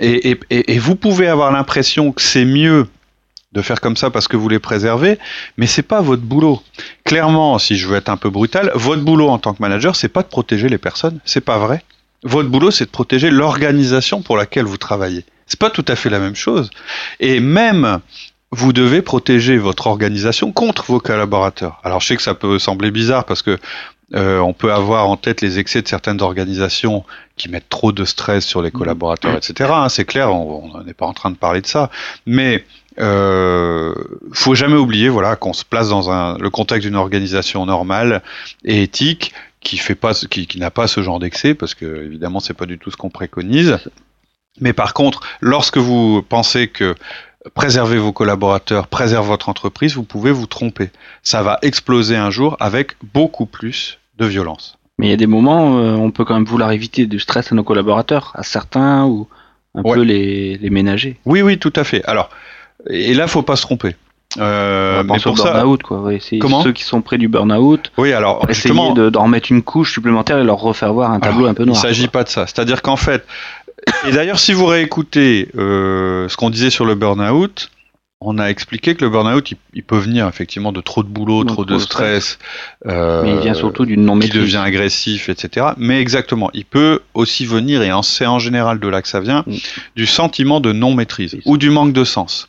Et 0.00 0.38
vous 0.78 0.94
pouvez 0.94 1.26
avoir 1.26 1.50
l'impression 1.50 2.12
que 2.12 2.22
c'est 2.22 2.44
mieux 2.44 2.86
de 3.52 3.62
faire 3.62 3.80
comme 3.80 3.96
ça 3.96 4.10
parce 4.10 4.28
que 4.28 4.36
vous 4.36 4.48
les 4.48 4.58
préservez, 4.58 5.18
mais 5.56 5.66
c'est 5.66 5.82
pas 5.82 6.00
votre 6.00 6.22
boulot. 6.22 6.62
Clairement, 7.04 7.58
si 7.58 7.76
je 7.76 7.88
veux 7.88 7.96
être 7.96 8.08
un 8.08 8.16
peu 8.16 8.30
brutal, 8.30 8.70
votre 8.74 9.02
boulot 9.02 9.28
en 9.28 9.38
tant 9.38 9.54
que 9.54 9.62
manager, 9.62 9.96
c'est 9.96 10.08
pas 10.08 10.22
de 10.22 10.28
protéger 10.28 10.68
les 10.68 10.78
personnes, 10.78 11.18
c'est 11.24 11.40
pas 11.40 11.58
vrai. 11.58 11.82
Votre 12.24 12.48
boulot, 12.48 12.70
c'est 12.70 12.84
de 12.84 12.90
protéger 12.90 13.30
l'organisation 13.30 14.22
pour 14.22 14.36
laquelle 14.36 14.64
vous 14.64 14.76
travaillez. 14.76 15.24
C'est 15.46 15.58
pas 15.58 15.70
tout 15.70 15.84
à 15.88 15.96
fait 15.96 16.10
la 16.10 16.18
même 16.18 16.34
chose. 16.34 16.70
Et 17.20 17.40
même 17.40 18.00
vous 18.50 18.72
devez 18.72 19.02
protéger 19.02 19.58
votre 19.58 19.86
organisation 19.86 20.52
contre 20.52 20.84
vos 20.86 21.00
collaborateurs. 21.00 21.80
Alors 21.84 22.00
je 22.00 22.08
sais 22.08 22.16
que 22.16 22.22
ça 22.22 22.34
peut 22.34 22.58
sembler 22.58 22.90
bizarre 22.90 23.24
parce 23.24 23.42
que 23.42 23.58
euh, 24.14 24.38
on 24.38 24.54
peut 24.54 24.72
avoir 24.72 25.08
en 25.08 25.18
tête 25.18 25.42
les 25.42 25.58
excès 25.58 25.82
de 25.82 25.88
certaines 25.88 26.22
organisations 26.22 27.04
qui 27.36 27.50
mettent 27.50 27.68
trop 27.68 27.92
de 27.92 28.06
stress 28.06 28.44
sur 28.44 28.62
les 28.62 28.70
collaborateurs, 28.70 29.36
etc. 29.36 29.70
Hein, 29.74 29.88
c'est 29.90 30.06
clair, 30.06 30.34
on 30.34 30.82
n'est 30.82 30.94
pas 30.94 31.06
en 31.06 31.12
train 31.12 31.30
de 31.30 31.36
parler 31.36 31.60
de 31.60 31.66
ça. 31.66 31.90
Mais 32.24 32.64
euh, 33.00 33.94
faut 34.32 34.54
jamais 34.54 34.76
oublier, 34.76 35.10
voilà, 35.10 35.36
qu'on 35.36 35.52
se 35.52 35.64
place 35.64 35.90
dans 35.90 36.10
un, 36.10 36.38
le 36.38 36.48
contexte 36.48 36.86
d'une 36.86 36.96
organisation 36.96 37.66
normale 37.66 38.22
et 38.64 38.82
éthique 38.82 39.34
qui 39.60 39.76
fait 39.76 39.94
pas, 39.94 40.14
qui, 40.14 40.46
qui 40.46 40.58
n'a 40.58 40.70
pas 40.70 40.86
ce 40.86 41.02
genre 41.02 41.18
d'excès, 41.18 41.54
parce 41.54 41.74
que 41.74 42.04
évidemment 42.04 42.40
c'est 42.40 42.54
pas 42.54 42.66
du 42.66 42.78
tout 42.78 42.90
ce 42.90 42.96
qu'on 42.96 43.10
préconise. 43.10 43.78
Mais 44.60 44.72
par 44.72 44.94
contre, 44.94 45.20
lorsque 45.40 45.76
vous 45.76 46.22
pensez 46.22 46.68
que 46.68 46.94
préserver 47.54 47.98
vos 47.98 48.12
collaborateurs, 48.12 48.86
préserver 48.86 49.28
votre 49.28 49.48
entreprise, 49.48 49.94
vous 49.94 50.02
pouvez 50.02 50.30
vous 50.30 50.46
tromper. 50.46 50.90
Ça 51.22 51.42
va 51.42 51.58
exploser 51.62 52.16
un 52.16 52.30
jour 52.30 52.56
avec 52.60 52.92
beaucoup 53.14 53.46
plus 53.46 53.98
de 54.18 54.26
violence. 54.26 54.78
Mais 54.98 55.06
il 55.06 55.10
y 55.10 55.14
a 55.14 55.16
des 55.16 55.26
moments, 55.26 55.78
euh, 55.78 55.94
on 55.94 56.10
peut 56.10 56.24
quand 56.24 56.34
même 56.34 56.44
vouloir 56.44 56.72
éviter 56.72 57.06
du 57.06 57.20
stress 57.20 57.52
à 57.52 57.54
nos 57.54 57.62
collaborateurs, 57.62 58.32
à 58.34 58.42
certains 58.42 59.04
ou 59.04 59.28
un 59.74 59.82
peu 59.82 60.02
les, 60.02 60.56
les 60.56 60.70
ménager. 60.70 61.18
Oui, 61.24 61.42
oui, 61.42 61.58
tout 61.58 61.72
à 61.76 61.84
fait. 61.84 62.04
Alors, 62.04 62.30
et 62.88 63.14
là, 63.14 63.26
faut 63.28 63.42
pas 63.42 63.56
se 63.56 63.62
tromper. 63.62 63.94
Euh, 64.36 65.02
mais 65.04 65.18
pour 65.20 65.38
ça, 65.38 65.52
burn-out, 65.52 65.82
quoi. 65.82 66.00
Ouais, 66.00 66.20
Comment 66.40 66.62
ceux 66.62 66.72
qui 66.72 66.82
sont 66.82 67.00
près 67.00 67.16
du 67.16 67.28
burn-out. 67.28 67.90
Oui, 67.96 68.12
alors 68.12 68.44
essayer 68.48 68.74
de, 68.94 69.08
d'en 69.08 69.24
remettre 69.24 69.50
une 69.50 69.62
couche 69.62 69.92
supplémentaire 69.92 70.38
et 70.38 70.44
leur 70.44 70.58
refaire 70.58 70.92
voir 70.92 71.10
un 71.12 71.20
tableau 71.20 71.46
un 71.46 71.54
peu 71.54 71.64
noir. 71.64 71.78
Il 71.78 71.80
s'agit 71.80 72.08
pas 72.08 72.24
de 72.24 72.28
ça. 72.28 72.46
C'est-à-dire 72.46 72.82
qu'en 72.82 72.96
fait, 72.96 73.26
et 74.06 74.12
d'ailleurs, 74.12 74.38
si 74.38 74.52
vous 74.52 74.66
réécoutez 74.66 75.48
euh, 75.56 76.28
ce 76.28 76.36
qu'on 76.36 76.50
disait 76.50 76.70
sur 76.70 76.84
le 76.84 76.94
burn-out, 76.94 77.70
on 78.20 78.38
a 78.38 78.46
expliqué 78.46 78.96
que 78.96 79.04
le 79.04 79.10
burn-out, 79.10 79.52
il, 79.74 79.82
peut 79.84 79.98
venir 79.98 80.26
effectivement 80.26 80.72
de 80.72 80.80
trop 80.80 81.04
de 81.04 81.08
boulot, 81.08 81.44
trop, 81.44 81.64
de 81.64 81.78
stress. 81.78 82.38
Euh, 82.86 83.22
mais 83.22 83.34
il 83.34 83.38
vient 83.40 83.54
surtout 83.54 83.86
d'une 83.86 84.04
non 84.04 84.18
Qui 84.18 84.30
devient 84.30 84.56
agressif, 84.56 85.28
etc. 85.28 85.68
Mais 85.76 86.00
exactement, 86.00 86.50
il 86.52 86.64
peut 86.64 87.00
aussi 87.14 87.46
venir, 87.46 87.82
et 87.82 87.90
c'est 88.02 88.26
en 88.26 88.40
général 88.40 88.80
de 88.80 88.88
là 88.88 89.02
que 89.02 89.08
ça 89.08 89.20
vient, 89.20 89.44
mm. 89.46 89.54
du 89.94 90.06
sentiment 90.06 90.60
de 90.60 90.72
non-maîtrise 90.72 91.38
ou 91.44 91.56
du 91.58 91.70
manque 91.70 91.92
de 91.92 92.04
sens. 92.04 92.48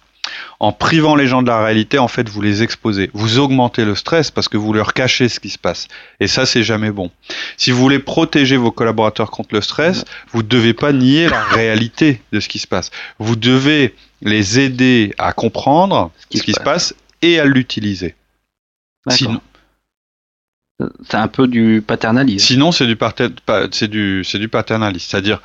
En 0.60 0.72
privant 0.72 1.15
les 1.15 1.27
gens 1.27 1.41
de 1.41 1.48
la 1.48 1.63
réalité, 1.63 2.00
en 2.00 2.08
fait, 2.08 2.27
vous 2.29 2.41
les 2.41 2.63
exposez. 2.63 3.10
Vous 3.13 3.39
augmentez 3.39 3.86
le 3.86 3.96
stress 3.96 4.31
parce 4.31 4.48
que 4.48 4.58
vous 4.58 4.74
leur 4.74 4.93
cachez 4.93 5.29
ce 5.29 5.39
qui 5.39 5.50
se 5.50 5.58
passe. 5.58 5.88
Et 6.19 6.27
ça, 6.27 6.46
c'est 6.46 6.63
jamais 6.63 6.91
bon. 6.91 7.12
Si 7.58 7.72
vous 7.72 7.79
voulez 7.79 8.00
protéger 8.00 8.58
vos 8.58 8.72
collaborateurs 8.72 9.31
contre 9.31 9.53
le 9.53 9.62
stress, 9.62 10.05
vous 10.31 10.41
ne 10.41 10.48
devez 10.48 10.74
pas 10.74 10.93
nier 10.93 11.29
la 11.29 11.43
réalité 11.43 12.22
de 12.31 12.39
ce 12.39 12.48
qui 12.48 12.60
se 12.60 12.67
passe. 12.67 12.91
Vous 13.19 13.36
devez 13.36 13.96
les 14.22 14.60
aider 14.60 15.13
à 15.17 15.34
comprendre 15.34 16.12
ce 16.29 16.41
qui, 16.41 16.53
se, 16.53 16.60
passe. 16.60 16.93
et 17.22 17.39
à 17.39 17.46
l'utiliser. 17.46 18.15
Sinon, 19.08 19.41
c'est 21.08 21.18
un 21.18 21.28
peu 21.28 21.48
du 21.48 21.84
paternalisme. 21.86 22.46
Sinon, 22.46 22.72
c'est 22.72 22.88
du, 22.88 22.98
c'est 23.72 23.88
du, 23.88 24.24
c'est 24.24 24.40
du 24.40 24.48
paternalisme. 24.48 25.08
C'est-à-dire, 25.10 25.42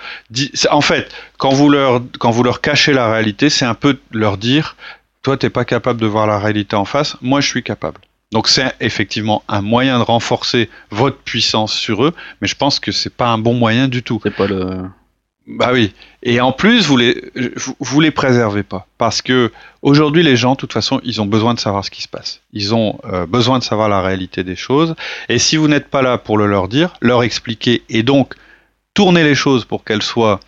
en 0.70 0.80
fait, 0.80 1.10
quand 1.38 1.50
vous 1.50 1.68
leur, 1.68 2.02
quand 2.18 2.30
vous 2.30 2.42
leur 2.42 2.60
cachez 2.60 2.92
la 2.92 3.12
réalité, 3.12 3.50
c'est 3.50 3.64
un 3.64 3.74
peu 3.74 3.98
leur 4.12 4.38
dire, 4.38 4.76
toi, 5.22 5.36
t'es 5.36 5.50
pas 5.50 5.64
capable 5.64 6.00
de 6.00 6.06
voir 6.06 6.26
la 6.26 6.38
réalité 6.38 6.76
en 6.76 6.84
face, 6.84 7.16
moi, 7.20 7.40
je 7.40 7.48
suis 7.48 7.62
capable. 7.62 8.00
Donc, 8.32 8.48
c'est 8.48 8.74
effectivement 8.80 9.42
un 9.48 9.60
moyen 9.60 9.98
de 9.98 10.04
renforcer 10.04 10.68
votre 10.90 11.18
puissance 11.18 11.72
sur 11.72 12.04
eux, 12.04 12.14
mais 12.40 12.48
je 12.48 12.56
pense 12.56 12.80
que 12.80 12.92
c'est 12.92 13.14
pas 13.14 13.28
un 13.28 13.38
bon 13.38 13.54
moyen 13.54 13.88
du 13.88 14.02
tout. 14.02 14.20
C'est 14.22 14.34
pas 14.34 14.46
le. 14.46 14.84
Bah 15.46 15.70
oui. 15.72 15.92
Et 16.22 16.40
en 16.40 16.52
plus, 16.52 16.86
vous 16.86 16.96
les, 16.96 17.30
vous 17.78 18.00
les 18.00 18.10
préservez 18.10 18.62
pas. 18.62 18.86
Parce 18.96 19.20
que 19.20 19.52
aujourd'hui, 19.82 20.22
les 20.22 20.36
gens, 20.36 20.52
de 20.52 20.56
toute 20.56 20.72
façon, 20.72 21.00
ils 21.04 21.20
ont 21.20 21.26
besoin 21.26 21.52
de 21.52 21.60
savoir 21.60 21.84
ce 21.84 21.90
qui 21.90 22.02
se 22.02 22.08
passe. 22.08 22.40
Ils 22.52 22.74
ont 22.74 22.98
euh, 23.04 23.26
besoin 23.26 23.58
de 23.58 23.64
savoir 23.64 23.88
la 23.88 24.00
réalité 24.00 24.42
des 24.42 24.56
choses. 24.56 24.94
Et 25.28 25.38
si 25.38 25.56
vous 25.56 25.68
n'êtes 25.68 25.88
pas 25.88 26.00
là 26.00 26.16
pour 26.16 26.38
le 26.38 26.46
leur 26.46 26.68
dire, 26.68 26.94
leur 27.00 27.22
expliquer 27.22 27.82
et 27.90 28.02
donc 28.02 28.34
tourner 28.94 29.22
les 29.22 29.34
choses 29.34 29.66
pour 29.66 29.84
qu'elles 29.84 30.02
soient 30.02 30.40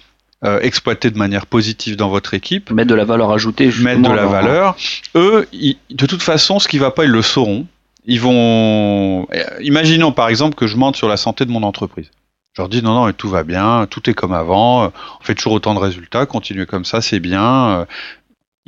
euh, 0.45 0.61
exploitées 0.61 1.11
de 1.11 1.19
manière 1.19 1.47
positive 1.47 1.97
dans 1.97 2.09
votre 2.09 2.33
équipe. 2.33 2.71
Mettre 2.71 2.89
de 2.89 2.95
la 2.95 3.05
valeur 3.05 3.33
ajoutée. 3.33 3.71
Mettre 3.81 4.03
de 4.03 4.15
la 4.15 4.27
valeur. 4.27 4.77
Eux, 5.15 5.47
de 5.53 6.07
toute 6.07 6.23
façon, 6.23 6.59
ce 6.59 6.69
qui 6.69 6.79
va 6.79 6.91
pas, 6.91 7.05
ils 7.05 7.11
le 7.11 7.23
sauront. 7.23 7.67
Ils 8.07 8.21
vont. 8.21 9.27
Imaginons 9.61 10.13
par 10.13 10.29
exemple 10.29 10.55
que 10.55 10.67
je 10.67 10.77
mente 10.77 10.97
sur 10.97 11.09
la 11.09 11.17
santé 11.17 11.45
de 11.45 11.51
mon 11.51 11.65
entreprise. 11.65 12.11
Je 12.57 12.63
leur 12.63 12.71
dis 12.71 12.83
non, 12.83 12.95
non, 12.95 13.13
tout 13.13 13.29
va 13.29 13.43
bien, 13.45 13.87
tout 13.91 14.09
est 14.09 14.15
comme 14.15 14.33
avant, 14.33 14.87
on 14.87 15.23
fait 15.23 15.35
toujours 15.35 15.53
autant 15.53 15.75
de 15.75 15.79
résultats, 15.79 16.25
continuez 16.25 16.65
comme 16.65 16.87
ça, 16.87 17.03
c'est 17.03 17.21
bien. 17.21 17.87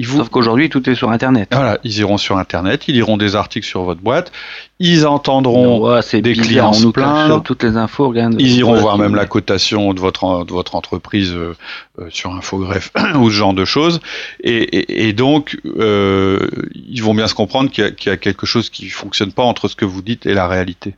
Ils 0.00 0.06
vous... 0.06 0.18
Sauf 0.18 0.28
qu'aujourd'hui, 0.28 0.68
tout 0.68 0.88
est 0.88 0.94
sur 0.94 1.10
Internet. 1.10 1.48
Voilà, 1.50 1.78
ils 1.82 1.98
iront 1.98 2.18
sur 2.18 2.38
Internet, 2.38 2.86
ils 2.86 2.94
liront 2.94 3.16
des 3.16 3.34
articles 3.34 3.66
sur 3.66 3.82
votre 3.82 4.00
boîte, 4.00 4.30
ils 4.78 5.06
entendront 5.06 5.98
des 6.12 6.34
clients 6.34 6.70
nous 6.80 6.92
plaindre, 6.92 7.42
toutes 7.42 7.64
les 7.64 7.76
infos. 7.76 8.14
ils 8.14 8.58
iront 8.58 8.76
voir 8.76 8.96
même 8.96 9.16
la 9.16 9.26
cotation 9.26 9.92
de 9.94 10.00
votre 10.00 10.44
de 10.44 10.52
votre 10.52 10.76
entreprise 10.76 11.32
euh, 11.32 11.56
euh, 11.98 12.06
sur 12.10 12.32
Infogreffe 12.32 12.92
ou 13.16 13.28
ce 13.28 13.34
genre 13.34 13.54
de 13.54 13.64
choses, 13.64 14.00
et, 14.44 14.58
et, 14.58 15.08
et 15.08 15.12
donc 15.12 15.58
euh, 15.66 16.46
ils 16.74 17.02
vont 17.02 17.14
bien 17.14 17.26
se 17.26 17.34
comprendre 17.34 17.68
qu'il 17.68 17.84
y, 17.84 18.08
y, 18.08 18.12
a 18.12 18.16
quelque 18.16 18.46
chose 18.46 18.70
qui 18.70 18.88
fonctionne 18.90 19.32
pas 19.32 19.42
entre 19.42 19.66
ce 19.66 19.74
que 19.74 19.84
vous 19.84 20.02
dites 20.02 20.26
et 20.26 20.34
la 20.34 20.46
réalité. 20.46 20.94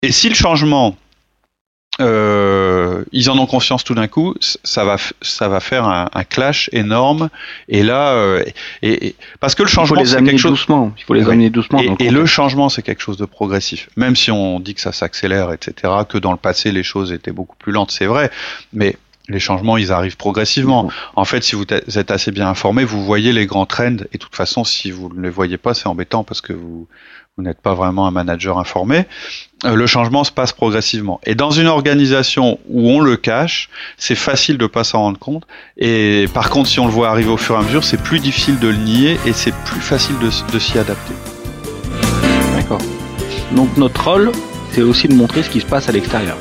Et 0.00 0.12
si 0.12 0.30
le 0.30 0.34
changement 0.34 0.96
euh, 2.00 3.04
ils 3.12 3.30
en 3.30 3.38
ont 3.38 3.46
conscience 3.46 3.84
tout 3.84 3.94
d'un 3.94 4.08
coup, 4.08 4.34
ça 4.40 4.84
va, 4.84 4.96
ça 5.20 5.48
va 5.48 5.60
faire 5.60 5.84
un, 5.84 6.08
un 6.12 6.24
clash 6.24 6.70
énorme. 6.72 7.28
Et 7.68 7.82
là, 7.82 8.12
euh, 8.12 8.42
et, 8.80 9.08
et, 9.08 9.16
parce 9.40 9.54
que 9.54 9.62
le 9.62 9.68
changement, 9.68 10.02
c'est 10.04 10.22
quelque 10.24 10.38
chose. 10.38 10.52
Doucement. 10.52 10.92
Il 10.98 11.04
faut 11.04 11.14
les 11.14 11.28
amener 11.28 11.50
doucement. 11.50 11.80
Et, 11.98 12.10
le 12.10 12.26
changement, 12.26 12.68
c'est 12.68 12.82
quelque 12.82 13.02
chose 13.02 13.18
de 13.18 13.26
progressif. 13.26 13.90
Même 13.96 14.16
si 14.16 14.30
on 14.30 14.58
dit 14.58 14.74
que 14.74 14.80
ça 14.80 14.92
s'accélère, 14.92 15.52
etc., 15.52 15.92
que 16.08 16.18
dans 16.18 16.32
le 16.32 16.38
passé 16.38 16.72
les 16.72 16.82
choses 16.82 17.12
étaient 17.12 17.32
beaucoup 17.32 17.56
plus 17.56 17.72
lentes, 17.72 17.90
c'est 17.90 18.06
vrai. 18.06 18.30
Mais 18.72 18.96
les 19.28 19.40
changements, 19.40 19.76
ils 19.76 19.92
arrivent 19.92 20.16
progressivement. 20.16 20.90
En 21.14 21.24
fait, 21.24 21.42
si 21.44 21.56
vous 21.56 21.64
êtes 21.70 22.10
assez 22.10 22.30
bien 22.32 22.48
informé, 22.48 22.84
vous 22.84 23.04
voyez 23.04 23.32
les 23.32 23.46
grands 23.46 23.66
trends. 23.66 23.98
Et 24.12 24.18
de 24.18 24.18
toute 24.18 24.34
façon, 24.34 24.64
si 24.64 24.90
vous 24.90 25.10
ne 25.14 25.20
les 25.20 25.30
voyez 25.30 25.58
pas, 25.58 25.74
c'est 25.74 25.86
embêtant 25.86 26.24
parce 26.24 26.40
que 26.40 26.54
vous 26.54 26.88
vous 27.36 27.42
n'êtes 27.42 27.60
pas 27.60 27.74
vraiment 27.74 28.06
un 28.06 28.10
manager 28.10 28.58
informé, 28.58 29.06
le 29.64 29.86
changement 29.86 30.24
se 30.24 30.32
passe 30.32 30.52
progressivement. 30.52 31.20
Et 31.24 31.34
dans 31.34 31.50
une 31.50 31.66
organisation 31.66 32.58
où 32.68 32.90
on 32.90 33.00
le 33.00 33.16
cache, 33.16 33.68
c'est 33.96 34.14
facile 34.14 34.58
de 34.58 34.66
pas 34.66 34.84
s'en 34.84 35.00
rendre 35.00 35.18
compte. 35.18 35.44
Et 35.76 36.26
par 36.34 36.50
contre, 36.50 36.68
si 36.68 36.80
on 36.80 36.86
le 36.86 36.92
voit 36.92 37.10
arriver 37.10 37.30
au 37.30 37.36
fur 37.36 37.54
et 37.54 37.58
à 37.58 37.62
mesure, 37.62 37.84
c'est 37.84 38.00
plus 38.00 38.18
difficile 38.18 38.58
de 38.58 38.68
le 38.68 38.76
nier 38.76 39.18
et 39.26 39.32
c'est 39.32 39.54
plus 39.64 39.80
facile 39.80 40.18
de, 40.18 40.30
de 40.52 40.58
s'y 40.58 40.78
adapter. 40.78 41.14
D'accord. 42.56 42.80
Donc 43.52 43.76
notre 43.76 44.04
rôle, 44.04 44.32
c'est 44.72 44.82
aussi 44.82 45.08
de 45.08 45.14
montrer 45.14 45.42
ce 45.42 45.50
qui 45.50 45.60
se 45.60 45.66
passe 45.66 45.88
à 45.88 45.92
l'extérieur. 45.92 46.36